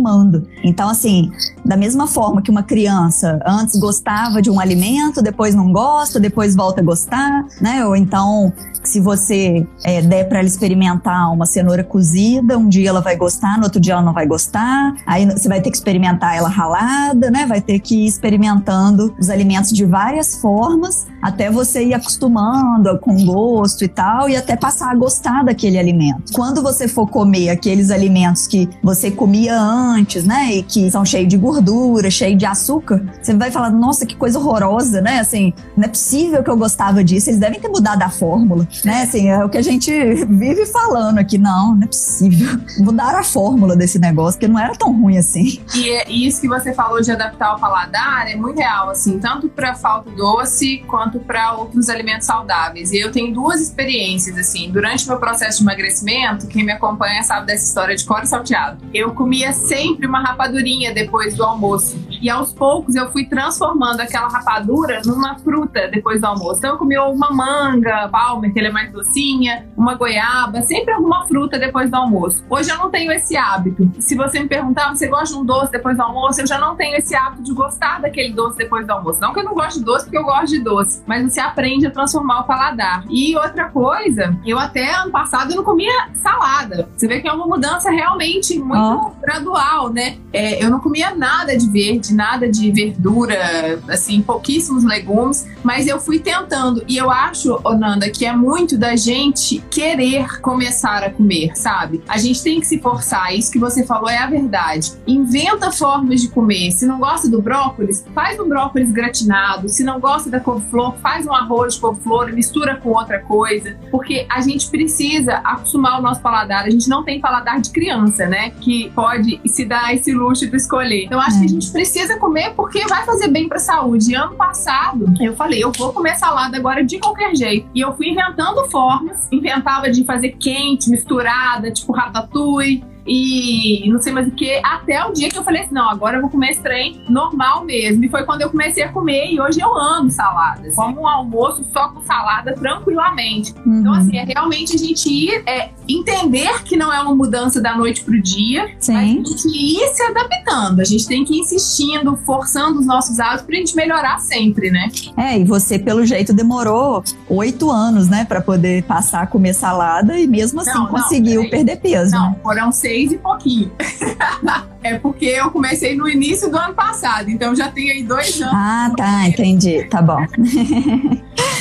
Então, 0.63 0.89
assim, 0.89 1.31
da 1.65 1.77
mesma 1.77 2.07
forma 2.07 2.41
que 2.43 2.51
uma 2.51 2.63
criança 2.63 3.41
antes 3.47 3.79
gostava 3.79 4.41
de 4.41 4.51
um 4.51 4.61
alimento, 4.61 5.23
depois 5.23 5.55
não 5.55 5.73
gosta, 5.73 6.21
depois 6.21 6.55
volta 6.55 6.81
a 6.81 6.85
gostar, 6.85 7.45
né? 7.61 7.85
Ou 7.85 7.97
então, 7.97 8.53
se 8.85 9.01
você 9.01 9.67
é, 9.85 10.01
der 10.01 10.29
para 10.29 10.39
ela 10.39 10.47
experimentar 10.47 11.33
uma 11.33 11.45
cenoura 11.45 11.83
cozida, 11.83 12.57
um 12.57 12.69
dia 12.69 12.89
ela 12.89 13.01
vai 13.01 13.17
gostar, 13.17 13.59
no 13.59 13.65
outro 13.65 13.81
dia 13.81 13.95
ela 13.95 14.03
não 14.03 14.13
vai 14.13 14.27
gostar. 14.27 14.95
Aí 15.07 15.27
você 15.27 15.49
vai 15.49 15.61
ter 15.61 15.71
que 15.71 15.77
experimentar 15.77 16.37
ela 16.37 16.49
ralada, 16.49 17.31
né? 17.31 17.47
Vai 17.47 17.61
ter 17.61 17.81
que 17.81 18.05
ir 18.05 18.07
experimentando 18.07 19.15
os 19.19 19.29
alimentos 19.29 19.73
de 19.73 19.85
várias 19.85 20.37
formas 20.37 21.07
até 21.21 21.51
você 21.51 21.85
ir 21.85 21.95
acostumando 21.95 22.99
com 23.01 23.25
gosto 23.25 23.85
e 23.85 23.89
tal, 23.89 24.29
e 24.29 24.37
até 24.37 24.57
passar 24.57 24.93
a 24.93 24.95
gostar 24.95 25.45
daquele 25.45 25.79
alimento. 25.79 26.33
Quando 26.33 26.63
você 26.63 26.87
for 26.87 27.09
comer 27.09 27.51
aqueles 27.51 27.91
alimentos 27.91 28.47
que 28.47 28.69
você 28.83 29.11
comia 29.11 29.59
antes, 29.59 29.86
né, 30.25 30.57
e 30.57 30.63
que 30.63 30.91
são 30.91 31.05
cheios 31.05 31.29
de 31.29 31.37
gordura, 31.37 32.11
cheios 32.11 32.39
de 32.39 32.47
açúcar, 32.47 33.03
você 33.21 33.35
vai 33.35 33.51
falar, 33.51 33.71
nossa, 33.71 34.07
que 34.07 34.17
coisa 34.17 34.39
horrorosa, 34.39 35.01
né? 35.01 35.21
Assim, 35.21 35.53
não 35.77 35.85
é 35.85 35.89
possível 35.89 36.43
que 36.43 36.51
eu 36.51 36.57
gostava 36.57 37.03
disso. 37.05 37.31
Eles 37.31 37.41
devem 37.41 37.61
ter 37.61 37.69
mudado 37.69 38.03
a 38.03 38.11
fórmula, 38.11 38.67
né? 38.85 39.03
Assim, 39.03 39.29
é 39.29 39.45
o 39.45 39.49
que 39.49 39.59
a 39.59 39.63
gente 39.63 39.91
vive 40.27 40.67
falando 40.67 41.19
aqui. 41.19 41.39
Não, 41.39 41.75
não 41.75 41.85
é 41.85 41.87
possível. 41.87 42.59
Mudar 42.79 43.15
a 43.15 43.23
fórmula 43.23 43.77
desse 43.77 43.99
negócio, 43.99 44.39
porque 44.39 44.49
não 44.49 44.59
era 44.59 44.75
tão 44.75 44.93
ruim 44.93 45.19
assim. 45.19 45.61
E 45.75 45.91
é 45.91 46.11
isso 46.11 46.41
que 46.41 46.49
você 46.49 46.73
falou 46.73 47.01
de 47.01 47.11
adaptar 47.11 47.55
o 47.55 47.61
paladar 47.61 48.29
é 48.29 48.37
muito 48.37 48.59
real, 48.59 48.91
assim, 48.91 49.19
tanto 49.19 49.49
para 49.49 49.75
falta 49.75 50.11
doce 50.11 50.83
quanto 50.87 51.21
para 51.21 51.53
outros 51.55 51.89
alimentos 51.89 52.27
saudáveis. 52.27 52.91
E 52.91 52.99
eu 52.99 53.11
tenho 53.13 53.33
duas 53.33 53.61
experiências, 53.61 54.37
assim, 54.37 54.71
durante 54.71 55.05
o 55.05 55.09
meu 55.09 55.19
processo 55.19 55.59
de 55.59 55.65
emagrecimento, 55.65 56.47
quem 56.47 56.65
me 56.65 56.73
acompanha 56.73 57.23
sabe 57.23 57.47
dessa 57.47 57.65
história 57.65 57.95
de 57.95 58.05
core 58.05 58.27
salteado. 58.27 58.85
Eu 58.93 59.13
comia 59.13 59.53
sempre 59.53 59.76
uma 60.07 60.21
rapadurinha 60.23 60.93
depois 60.93 61.37
do 61.37 61.45
almoço. 61.45 61.97
E 62.21 62.31
aos 62.31 62.53
poucos 62.53 62.95
eu 62.95 63.11
fui 63.11 63.27
transformando 63.27 64.01
aquela 64.01 64.29
rapadura 64.29 65.03
numa 65.05 65.39
fruta 65.39 65.89
depois 65.89 66.21
do 66.21 66.27
almoço. 66.27 66.59
Então 66.59 66.71
eu 66.71 66.79
comia 66.79 67.05
uma 67.05 67.31
manga, 67.31 68.09
palmer, 68.09 68.53
que 68.53 68.59
ela 68.59 68.69
é 68.69 68.73
mais 68.73 68.93
docinha, 68.93 69.67
uma 69.77 69.95
goiaba, 69.95 70.63
sempre 70.63 70.93
alguma 70.93 71.27
fruta 71.27 71.59
depois 71.59 71.91
do 71.91 71.97
almoço. 71.97 72.45
Hoje 72.49 72.71
eu 72.71 72.79
não 72.79 72.91
tenho 72.91 73.13
esse 73.13 73.37
hábito. 73.37 73.91
Se 73.99 74.15
você 74.15 74.41
me 74.41 74.49
perguntar, 74.49 74.95
você 74.95 75.07
gosta 75.09 75.35
de 75.35 75.41
um 75.41 75.45
doce 75.45 75.73
depois 75.73 75.97
do 75.97 76.03
almoço? 76.03 76.41
Eu 76.41 76.47
já 76.47 76.59
não 76.59 76.77
tenho 76.77 76.97
esse 76.97 77.15
hábito 77.15 77.43
de 77.43 77.53
gostar 77.53 78.01
daquele 78.01 78.33
doce 78.33 78.59
depois 78.59 78.87
do 78.87 78.93
almoço. 78.93 79.21
Não 79.21 79.33
que 79.33 79.41
eu 79.41 79.45
não 79.45 79.55
gosto 79.55 79.79
de 79.79 79.85
doce, 79.85 80.05
porque 80.05 80.19
eu 80.19 80.25
gosto 80.25 80.49
de 80.49 80.61
doce, 80.61 81.03
mas 81.07 81.23
você 81.23 81.41
aprende 81.41 81.87
a 81.87 81.91
transformar 81.91 82.41
o 82.41 82.45
paladar. 82.45 83.05
E 83.09 83.37
outra 83.37 83.69
coisa, 83.69 84.37
eu 84.45 84.59
até 84.59 84.95
ano 84.95 85.11
passado 85.11 85.51
eu 85.51 85.57
não 85.57 85.65
comia 85.65 86.09
salada. 86.23 86.89
Você 86.97 87.07
vê 87.07 87.21
que 87.21 87.29
é 87.29 87.33
uma 87.33 87.47
mudança 87.47 87.91
realmente 87.91 88.59
muito 88.59 89.13
gradual, 89.21 89.93
né? 89.93 90.19
É, 90.33 90.63
eu 90.63 90.71
não 90.71 90.81
comia 90.81 91.15
nada 91.15 91.57
de 91.57 91.69
verde, 91.71 92.06
nada 92.15 92.49
de 92.49 92.71
verdura, 92.71 93.79
assim, 93.89 94.21
pouquíssimos 94.23 94.85
legumes, 94.85 95.47
mas 95.63 95.87
eu 95.87 95.99
fui 96.01 96.19
tentando. 96.19 96.85
E 96.89 96.97
eu 96.97 97.11
acho, 97.11 97.59
Onanda, 97.65 98.11
que 98.11 98.25
é 98.25 98.35
muito 98.35 98.77
da 98.77 98.95
gente 98.97 99.63
querer 99.71 100.41
começar 100.41 101.03
a 101.03 101.11
comer, 101.11 101.57
sabe? 101.57 102.03
A 102.09 102.19
gente 102.19 102.43
tem 102.43 102.61
que 102.61 102.67
se 102.67 102.79
forçar. 102.79 103.35
Isso 103.35 103.51
que 103.51 103.59
você 103.59 103.85
falou 103.85 104.09
é 104.09 104.19
a 104.19 104.27
verdade. 104.27 104.93
Inventa 105.07 105.71
formas 105.71 106.21
de 106.21 106.29
comer. 106.29 106.71
Se 106.73 106.87
não 106.87 106.99
gosta 106.99 107.29
do 107.29 107.41
brócolis, 107.41 108.05
faz 108.15 108.39
um 108.39 108.49
brócolis 108.49 108.91
gratinado. 108.91 109.69
Se 109.69 109.83
não 109.85 109.99
gosta 110.01 110.31
da 110.31 110.41
couve-flor, 110.41 110.95
faz 111.03 111.27
um 111.27 111.33
arroz 111.35 111.75
de 111.75 111.81
couve-flor 111.81 112.29
e 112.29 112.33
mistura 112.33 112.77
com 112.77 112.91
outra 112.91 113.21
coisa. 113.21 113.77
Porque 113.91 114.27
a 114.29 114.41
gente 114.41 114.69
precisa 114.69 115.35
acostumar 115.45 115.99
o 115.99 116.03
nosso 116.03 116.21
paladar. 116.21 116.65
A 116.65 116.71
gente 116.71 116.89
não 116.89 117.03
tem 117.05 117.21
paladar 117.21 117.61
de 117.61 117.71
criança, 117.71 118.27
né? 118.27 118.51
Que 118.61 118.91
pode 118.95 119.41
se 119.47 119.65
dar 119.65 119.95
esse 119.95 120.13
luxo 120.13 120.47
de 120.49 120.57
escolher. 120.57 121.05
Então, 121.05 121.21
acho 121.21 121.37
É. 121.37 121.41
que 121.41 121.47
a 121.47 121.49
gente 121.49 121.71
precisa 121.71 121.96
comer 122.19 122.55
porque 122.55 122.87
vai 122.87 123.05
fazer 123.05 123.29
bem 123.29 123.49
pra 123.49 123.59
saúde. 123.59 124.13
E 124.13 124.15
ano 124.15 124.35
passado, 124.35 125.07
eu 125.21 125.35
falei, 125.35 125.63
eu 125.63 125.73
vou 125.73 125.93
comer 125.93 126.17
salada 126.17 126.57
agora 126.57 126.85
de 126.85 126.99
qualquer 126.99 127.35
jeito. 127.35 127.69
E 127.75 127.81
eu 127.81 127.95
fui 127.97 128.09
inventando 128.09 128.69
formas. 128.71 129.29
Inventava 129.33 129.91
de 129.91 130.05
fazer 130.05 130.31
quente, 130.39 130.91
misturada, 130.91 131.71
tipo 131.71 131.93
ratatouille 131.93 132.96
e 133.07 133.89
não 133.91 134.01
sei 134.01 134.13
mais 134.13 134.27
o 134.29 134.31
que, 134.31 134.61
até 134.65 135.05
o 135.05 135.13
dia 135.13 135.29
que 135.29 135.39
eu 135.39 135.45
falei 135.45 135.63
assim, 135.63 135.75
não, 135.75 135.89
agora 135.89 136.17
eu 136.17 136.21
vou 136.23 136.31
comer 136.31 136.51
esse 136.51 136.61
trem 136.63 137.01
normal 137.09 137.65
mesmo. 137.65 138.05
E 138.05 138.09
foi 138.09 138.25
quando 138.25 138.43
eu 138.43 138.51
comecei 138.51 138.83
a 138.83 138.89
comer 138.93 139.31
e 139.33 139.41
hoje 139.41 139.61
eu 139.61 139.77
amo 139.77 140.11
saladas. 140.11 140.75
Como 140.75 141.03
um 141.03 141.07
almoço 141.09 141.65
só 141.73 141.89
com 141.89 142.03
salada 142.03 142.55
tranquilamente. 142.55 143.55
Então, 143.67 143.93
Uhum. 143.93 143.99
assim, 143.99 144.17
é 144.17 144.25
realmente 144.25 144.75
a 144.75 144.79
gente 144.79 145.09
ir, 145.09 145.43
é, 145.47 145.71
entender 145.89 146.63
que 146.65 146.77
não 146.77 146.93
é 146.93 147.01
uma 147.01 147.15
mudança 147.15 147.61
da 147.61 147.77
noite 147.77 148.03
pro 148.03 148.21
dia, 148.21 148.69
Sim. 148.79 148.93
mas 148.93 149.05
a 149.05 149.31
gente 149.31 149.49
ir 149.49 149.87
se 149.95 150.03
adaptando. 150.03 150.81
A 150.81 150.85
gente 150.85 151.07
tem 151.07 151.25
que 151.25 151.35
ir 151.35 151.41
insistindo, 151.41 152.17
forçando 152.25 152.81
os 152.81 152.87
nossos 152.87 153.21
hábitos 153.21 153.47
pra 153.47 153.57
gente 153.57 153.77
melhorar 153.77 154.19
sempre, 154.19 154.71
né? 154.71 154.89
É, 155.17 155.39
e 155.39 155.45
você, 155.45 155.79
pelo 155.79 156.05
jeito, 156.05 156.33
demorou 156.33 157.03
oito 157.29 157.71
anos, 157.71 158.09
né, 158.09 158.25
pra 158.25 158.41
poder 158.41 158.83
passar 158.85 159.23
a 159.23 159.27
comer 159.27 159.55
salada 159.55 160.19
e 160.19 160.27
mesmo 160.27 160.61
assim 160.61 160.71
Não, 160.71 160.85
não, 160.85 160.89
conseguiu 160.91 161.49
perder 161.51 161.77
peso. 161.77 162.11
Não, 162.13 162.31
né? 162.31 162.37
foram 162.43 162.73
seis 162.73 162.96
e 163.05 163.19
pouquinho. 163.19 163.71
é 164.83 164.99
porque 164.99 165.27
eu 165.27 165.51
comecei 165.51 165.97
no 165.97 166.09
início 166.09 166.51
do 166.51 166.57
ano 166.57 166.75
passado, 166.75 167.29
então 167.31 167.55
já 167.55 167.71
tem 167.71 167.91
aí 167.91 168.03
dois 168.03 168.41
anos. 168.41 168.55
Ah, 168.55 168.93
tá, 168.97 169.29
entendi. 169.29 169.85
Tá 169.85 170.01
bom. 170.03 170.19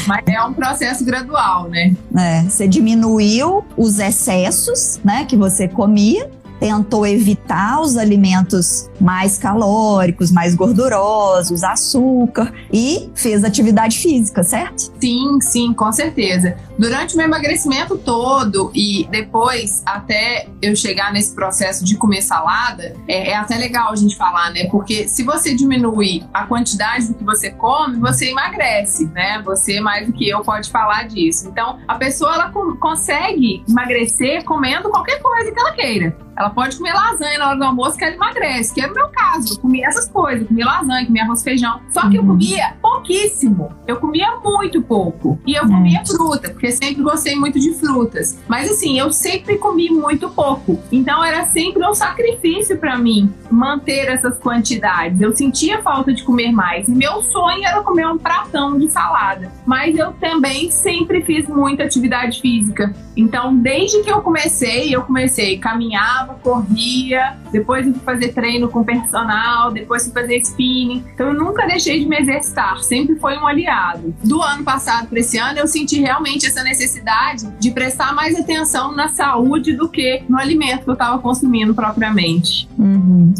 Mas 0.07 0.23
é 0.27 0.41
um 0.43 0.53
processo 0.53 1.03
gradual, 1.03 1.67
né? 1.67 1.95
É, 2.15 2.43
você 2.43 2.67
diminuiu 2.67 3.65
os 3.75 3.99
excessos, 3.99 4.99
né, 5.03 5.25
que 5.25 5.35
você 5.35 5.67
comia 5.67 6.29
tentou 6.59 7.05
evitar 7.05 7.81
os 7.81 7.97
alimentos 7.97 8.89
mais 8.99 9.37
calóricos, 9.37 10.31
mais 10.31 10.55
gordurosos, 10.55 11.63
açúcar 11.63 12.53
e 12.71 13.09
fez 13.13 13.43
atividade 13.43 13.99
física, 13.99 14.43
certo? 14.43 14.91
Sim, 14.99 15.39
sim, 15.41 15.73
com 15.73 15.91
certeza. 15.91 16.55
Durante 16.77 17.13
o 17.13 17.17
meu 17.17 17.27
emagrecimento 17.27 17.97
todo 17.97 18.71
e 18.73 19.07
depois 19.09 19.81
até 19.85 20.47
eu 20.61 20.75
chegar 20.75 21.13
nesse 21.13 21.33
processo 21.33 21.85
de 21.85 21.95
comer 21.97 22.21
salada, 22.21 22.95
é, 23.07 23.31
é 23.31 23.35
até 23.35 23.55
legal 23.55 23.91
a 23.91 23.95
gente 23.95 24.15
falar, 24.15 24.51
né? 24.51 24.65
Porque 24.69 25.07
se 25.07 25.23
você 25.23 25.55
diminui 25.55 26.23
a 26.33 26.45
quantidade 26.45 27.07
do 27.07 27.13
que 27.13 27.23
você 27.23 27.51
come, 27.51 27.97
você 27.99 28.29
emagrece, 28.29 29.07
né? 29.07 29.41
Você 29.43 29.79
mais 29.79 30.07
do 30.07 30.13
que 30.13 30.27
eu 30.27 30.41
pode 30.41 30.69
falar 30.69 31.07
disso. 31.07 31.47
Então, 31.47 31.79
a 31.87 31.95
pessoa 31.95 32.33
ela 32.33 32.51
consegue 32.79 33.63
emagrecer 33.69 34.43
comendo 34.43 34.89
qualquer 34.89 35.21
coisa 35.21 35.51
que 35.51 35.59
ela 35.59 35.71
queira. 35.73 36.25
Ela 36.37 36.49
pode 36.49 36.77
comer 36.77 36.93
lasanha 36.93 37.39
na 37.39 37.47
hora 37.49 37.57
do 37.57 37.63
almoço 37.63 37.97
que 37.97 38.03
ela 38.03 38.13
emagrece, 38.13 38.73
que 38.73 38.81
é 38.81 38.87
o 38.87 38.93
meu 38.93 39.07
caso. 39.07 39.53
Eu 39.53 39.59
comia 39.59 39.87
essas 39.87 40.09
coisas, 40.09 40.41
eu 40.41 40.47
comia 40.47 40.65
lasanha, 40.65 41.05
comia 41.05 41.23
arroz 41.23 41.41
feijão. 41.41 41.79
Só 41.93 42.09
que 42.09 42.17
eu 42.17 42.21
uhum. 42.21 42.29
comia 42.29 42.75
pouquíssimo. 42.81 43.73
Eu 43.87 43.97
comia 43.97 44.35
muito 44.43 44.81
pouco. 44.81 45.39
E 45.45 45.53
eu 45.53 45.65
comia 45.65 46.01
é. 46.01 46.05
fruta, 46.05 46.49
porque 46.65 46.71
sempre 46.71 47.03
gostei 47.03 47.35
muito 47.35 47.59
de 47.59 47.73
frutas. 47.73 48.39
Mas 48.47 48.71
assim, 48.71 48.97
eu 48.97 49.11
sempre 49.11 49.57
comi 49.57 49.89
muito 49.89 50.29
pouco. 50.29 50.79
Então 50.91 51.23
era 51.23 51.45
sempre 51.45 51.85
um 51.87 51.93
sacrifício 51.93 52.77
para 52.77 52.97
mim 52.97 53.31
manter 53.51 54.07
essas 54.07 54.39
quantidades. 54.39 55.21
Eu 55.21 55.35
sentia 55.35 55.81
falta 55.83 56.11
de 56.11 56.23
comer 56.23 56.51
mais. 56.51 56.87
E 56.87 56.91
meu 56.91 57.21
sonho 57.21 57.63
era 57.63 57.81
comer 57.81 58.07
um 58.07 58.17
pratão 58.17 58.79
de 58.79 58.89
salada. 58.89 59.51
Mas 59.65 59.95
eu 59.95 60.13
também 60.13 60.71
sempre 60.71 61.21
fiz 61.21 61.47
muita 61.47 61.83
atividade 61.83 62.41
física. 62.41 62.93
Então, 63.15 63.55
desde 63.55 64.01
que 64.03 64.11
eu 64.11 64.21
comecei, 64.21 64.93
eu 64.93 65.03
comecei 65.03 65.55
a 65.55 65.59
caminhar 65.59 66.25
corria, 66.45 67.37
depois 67.51 67.87
eu 67.87 67.93
fui 67.93 68.03
fazer 68.03 68.33
treino 68.33 68.69
com 68.69 68.83
personal, 68.83 69.71
depois 69.71 70.03
fui 70.03 70.13
fazer 70.13 70.37
spinning. 70.37 71.03
Então 71.13 71.27
eu 71.27 71.33
nunca 71.33 71.65
deixei 71.65 71.99
de 71.99 72.05
me 72.05 72.17
exercitar, 72.19 72.77
sempre 72.83 73.15
foi 73.15 73.35
um 73.37 73.47
aliado. 73.47 74.13
Do 74.23 74.41
ano 74.41 74.63
passado 74.63 75.07
para 75.07 75.19
esse 75.19 75.37
ano, 75.39 75.57
eu 75.57 75.67
senti 75.67 75.99
realmente 75.99 76.45
essa 76.55 76.63
necessidade 76.63 77.47
de 77.59 77.71
prestar 77.71 78.15
mais 78.15 78.35
atenção 78.35 78.95
na 78.95 79.09
saúde 79.09 79.75
do 79.75 79.89
que 79.89 80.23
no 80.29 80.37
alimento 80.37 80.83
que 80.83 80.89
eu 80.89 80.93
estava 80.93 81.19
consumindo 81.19 81.75
propriamente. 81.75 82.67
Uhum. 82.77 83.33